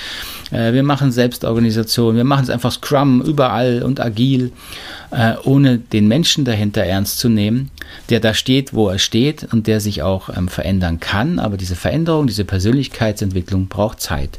äh, 0.51 0.73
wir 0.73 0.83
machen 0.83 1.13
Selbstorganisation, 1.13 2.17
wir 2.17 2.25
machen 2.25 2.45
es 2.45 2.51
einfach 2.51 2.73
Scrum 2.73 3.23
überall 3.23 3.83
und 3.83 4.01
agil, 4.01 4.53
äh, 5.11 5.35
ohne 5.45 5.79
den 5.79 6.09
Menschen 6.09 6.45
dahinter 6.45 6.85
ernst 6.85 7.19
zu 7.19 7.29
nehmen, 7.29 7.71
der 8.11 8.21
da 8.21 8.35
steht, 8.35 8.75
wo 8.75 8.89
er 8.89 8.99
steht 8.99 9.49
und 9.53 9.67
der 9.67 9.81
sich 9.81 10.03
auch 10.03 10.29
ähm, 10.37 10.49
verändern 10.49 11.01
kann. 11.01 11.39
Aber 11.39 11.57
diese 11.57 11.77
Veränderung, 11.77 12.27
diese 12.27 12.45
Persönlichkeitsentwicklung 12.45 13.69
braucht 13.69 14.01
Zeit. 14.01 14.39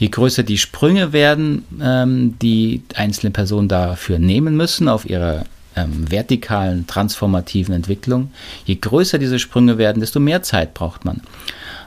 Je 0.00 0.08
größer 0.08 0.42
die 0.42 0.56
Sprünge 0.56 1.12
werden, 1.12 1.64
ähm, 1.80 2.36
die 2.40 2.82
einzelne 2.94 3.30
Personen 3.30 3.68
dafür 3.68 4.18
nehmen 4.18 4.56
müssen 4.56 4.88
auf 4.88 5.08
ihrer 5.08 5.44
ähm, 5.76 6.10
vertikalen, 6.10 6.86
transformativen 6.86 7.74
Entwicklung, 7.74 8.32
je 8.64 8.76
größer 8.76 9.18
diese 9.18 9.38
Sprünge 9.38 9.76
werden, 9.76 10.00
desto 10.00 10.18
mehr 10.18 10.42
Zeit 10.42 10.72
braucht 10.72 11.04
man. 11.04 11.20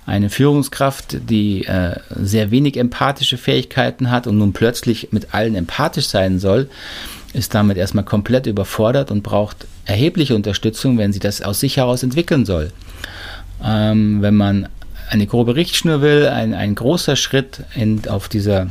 Eine 0.05 0.29
Führungskraft, 0.29 1.29
die 1.29 1.65
äh, 1.65 1.95
sehr 2.09 2.51
wenig 2.51 2.77
empathische 2.77 3.39
Fähigkeiten 3.39 4.11
hat 4.11 4.27
und 4.27 4.37
nun 4.37 4.53
plötzlich 4.53 5.09
mit 5.11 5.33
allen 5.33 5.55
empathisch 5.55 6.07
sein 6.07 6.39
soll, 6.39 6.69
ist 7.33 7.55
damit 7.55 7.77
erstmal 7.77 8.05
komplett 8.05 8.45
überfordert 8.45 9.09
und 9.09 9.23
braucht 9.23 9.65
erhebliche 9.85 10.35
Unterstützung, 10.35 10.99
wenn 10.99 11.13
sie 11.13 11.19
das 11.19 11.41
aus 11.41 11.59
sich 11.61 11.77
heraus 11.77 12.03
entwickeln 12.03 12.45
soll. 12.45 12.71
Ähm, 13.63 14.21
wenn 14.21 14.35
man 14.35 14.67
eine 15.13 15.27
grobe 15.27 15.55
Richtschnur 15.55 16.01
will, 16.01 16.27
ein, 16.27 16.53
ein 16.53 16.73
großer 16.73 17.15
Schritt 17.15 17.63
in, 17.75 18.07
auf 18.09 18.27
dieser 18.27 18.67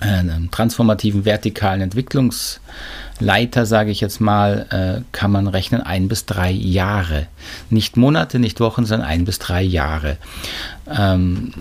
äh, 0.00 0.22
transformativen 0.50 1.26
vertikalen 1.26 1.82
Entwicklungsleiter, 1.82 3.66
sage 3.66 3.90
ich 3.90 4.00
jetzt 4.00 4.20
mal, 4.20 4.66
äh, 4.70 5.02
kann 5.12 5.30
man 5.30 5.46
rechnen 5.46 5.82
ein 5.82 6.08
bis 6.08 6.24
drei 6.24 6.50
Jahre. 6.50 7.26
Nicht 7.68 7.98
Monate, 7.98 8.38
nicht 8.38 8.60
Wochen, 8.60 8.86
sondern 8.86 9.06
ein 9.06 9.26
bis 9.26 9.38
drei 9.38 9.62
Jahre. 9.62 10.16
Ähm, 10.90 11.52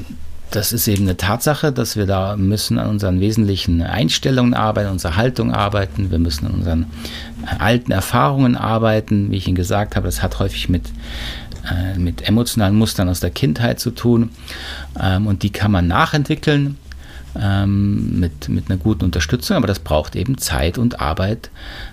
das 0.51 0.71
ist 0.71 0.87
eben 0.87 1.03
eine 1.03 1.17
Tatsache, 1.17 1.73
dass 1.73 1.97
wir 1.97 2.05
da 2.05 2.37
müssen 2.37 2.79
an 2.79 2.87
unseren 2.87 3.19
wesentlichen 3.19 3.81
Einstellungen 3.81 4.53
arbeiten, 4.53 4.89
unserer 4.89 5.17
Haltung 5.17 5.51
arbeiten. 5.51 6.09
Wir 6.11 6.19
müssen 6.19 6.47
an 6.47 6.53
unseren 6.53 6.85
alten 7.59 7.91
Erfahrungen 7.91 8.55
arbeiten. 8.55 9.29
Wie 9.29 9.35
ich 9.35 9.47
Ihnen 9.47 9.57
gesagt 9.57 9.97
habe, 9.97 10.05
das 10.05 10.23
hat 10.23 10.39
häufig 10.39 10.69
mit 10.69 10.83
äh, 11.71 11.97
mit 11.97 12.27
emotionalen 12.27 12.75
Mustern 12.75 13.09
aus 13.09 13.19
der 13.19 13.29
Kindheit 13.29 13.79
zu 13.79 13.91
tun. 13.91 14.29
Ähm, 14.99 15.27
und 15.27 15.43
die 15.43 15.51
kann 15.51 15.71
man 15.71 15.87
nachentwickeln 15.87 16.77
ähm, 17.39 18.19
mit, 18.19 18.49
mit 18.49 18.69
einer 18.69 18.77
guten 18.77 19.05
Unterstützung, 19.05 19.57
aber 19.57 19.67
das 19.67 19.79
braucht 19.79 20.15
eben 20.15 20.37
Zeit 20.37 20.77
und 20.77 20.99
Arbeit, 20.99 21.49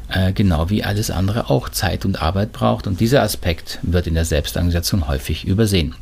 äh, 0.09 0.33
genau 0.33 0.71
wie 0.71 0.85
alles 0.85 1.11
andere 1.11 1.51
auch 1.51 1.69
Zeit 1.69 2.05
und 2.05 2.23
Arbeit 2.23 2.53
braucht. 2.53 2.87
Und 2.87 3.01
dieser 3.01 3.23
Aspekt 3.23 3.79
wird 3.83 4.07
in 4.07 4.15
der 4.15 4.25
Selbstorganisation 4.25 5.09
häufig 5.09 5.47
übersehen. 5.47 5.95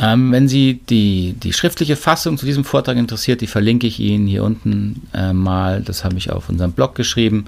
Ähm, 0.00 0.30
wenn 0.30 0.46
Sie 0.46 0.80
die, 0.88 1.34
die 1.42 1.52
schriftliche 1.52 1.96
Fassung 1.96 2.38
zu 2.38 2.46
diesem 2.46 2.64
Vortrag 2.64 2.96
interessiert, 2.96 3.40
die 3.40 3.48
verlinke 3.48 3.86
ich 3.86 3.98
Ihnen 3.98 4.28
hier 4.28 4.44
unten 4.44 5.08
äh, 5.12 5.32
mal. 5.32 5.82
Das 5.82 6.04
habe 6.04 6.16
ich 6.18 6.30
auf 6.30 6.48
unserem 6.48 6.72
Blog 6.72 6.94
geschrieben. 6.94 7.46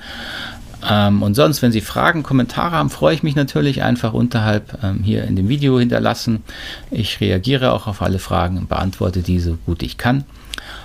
Ähm, 0.89 1.23
und 1.23 1.35
sonst, 1.35 1.63
wenn 1.63 1.73
Sie 1.73 1.81
Fragen, 1.81 2.23
Kommentare 2.23 2.73
haben, 2.73 2.91
freue 2.91 3.15
ich 3.15 3.23
mich 3.23 3.37
natürlich 3.37 3.83
einfach 3.83 4.13
unterhalb 4.13 4.83
ähm, 4.83 5.03
hier 5.03 5.25
in 5.25 5.37
dem 5.37 5.49
Video 5.49 5.79
hinterlassen. 5.79 6.43
Ich 6.91 7.21
reagiere 7.21 7.73
auch 7.73 7.87
auf 7.87 8.03
alle 8.03 8.19
Fragen 8.19 8.59
und 8.59 8.69
beantworte 8.69 9.21
die 9.21 9.41
so 9.41 9.57
gut 9.67 9.83
ich 9.83 9.99
kann. 9.99 10.25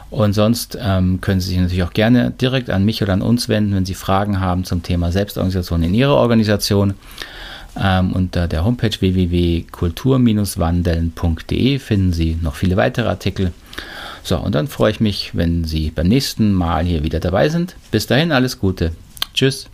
Und 0.09 0.33
sonst 0.33 0.77
ähm, 0.81 1.21
können 1.21 1.39
Sie 1.39 1.49
sich 1.49 1.57
natürlich 1.57 1.83
auch 1.83 1.93
gerne 1.93 2.31
direkt 2.31 2.69
an 2.69 2.85
mich 2.85 3.01
oder 3.01 3.13
an 3.13 3.21
uns 3.21 3.49
wenden, 3.49 3.75
wenn 3.75 3.85
Sie 3.85 3.95
Fragen 3.95 4.39
haben 4.39 4.63
zum 4.63 4.83
Thema 4.83 5.11
Selbstorganisation 5.11 5.83
in 5.83 5.93
Ihrer 5.93 6.15
Organisation. 6.15 6.93
Ähm, 7.77 8.13
unter 8.13 8.47
der 8.47 8.63
Homepage 8.63 8.97
www.kultur-wandeln.de 8.97 11.79
finden 11.79 12.13
Sie 12.13 12.37
noch 12.41 12.55
viele 12.55 12.77
weitere 12.77 13.09
Artikel. 13.09 13.51
So, 14.23 14.37
und 14.37 14.55
dann 14.55 14.69
freue 14.69 14.91
ich 14.91 15.01
mich, 15.01 15.31
wenn 15.33 15.65
Sie 15.65 15.91
beim 15.91 16.07
nächsten 16.07 16.53
Mal 16.53 16.85
hier 16.85 17.03
wieder 17.03 17.19
dabei 17.19 17.49
sind. 17.49 17.75
Bis 17.91 18.07
dahin 18.07 18.31
alles 18.31 18.59
Gute. 18.59 18.93
Tschüss. 19.33 19.67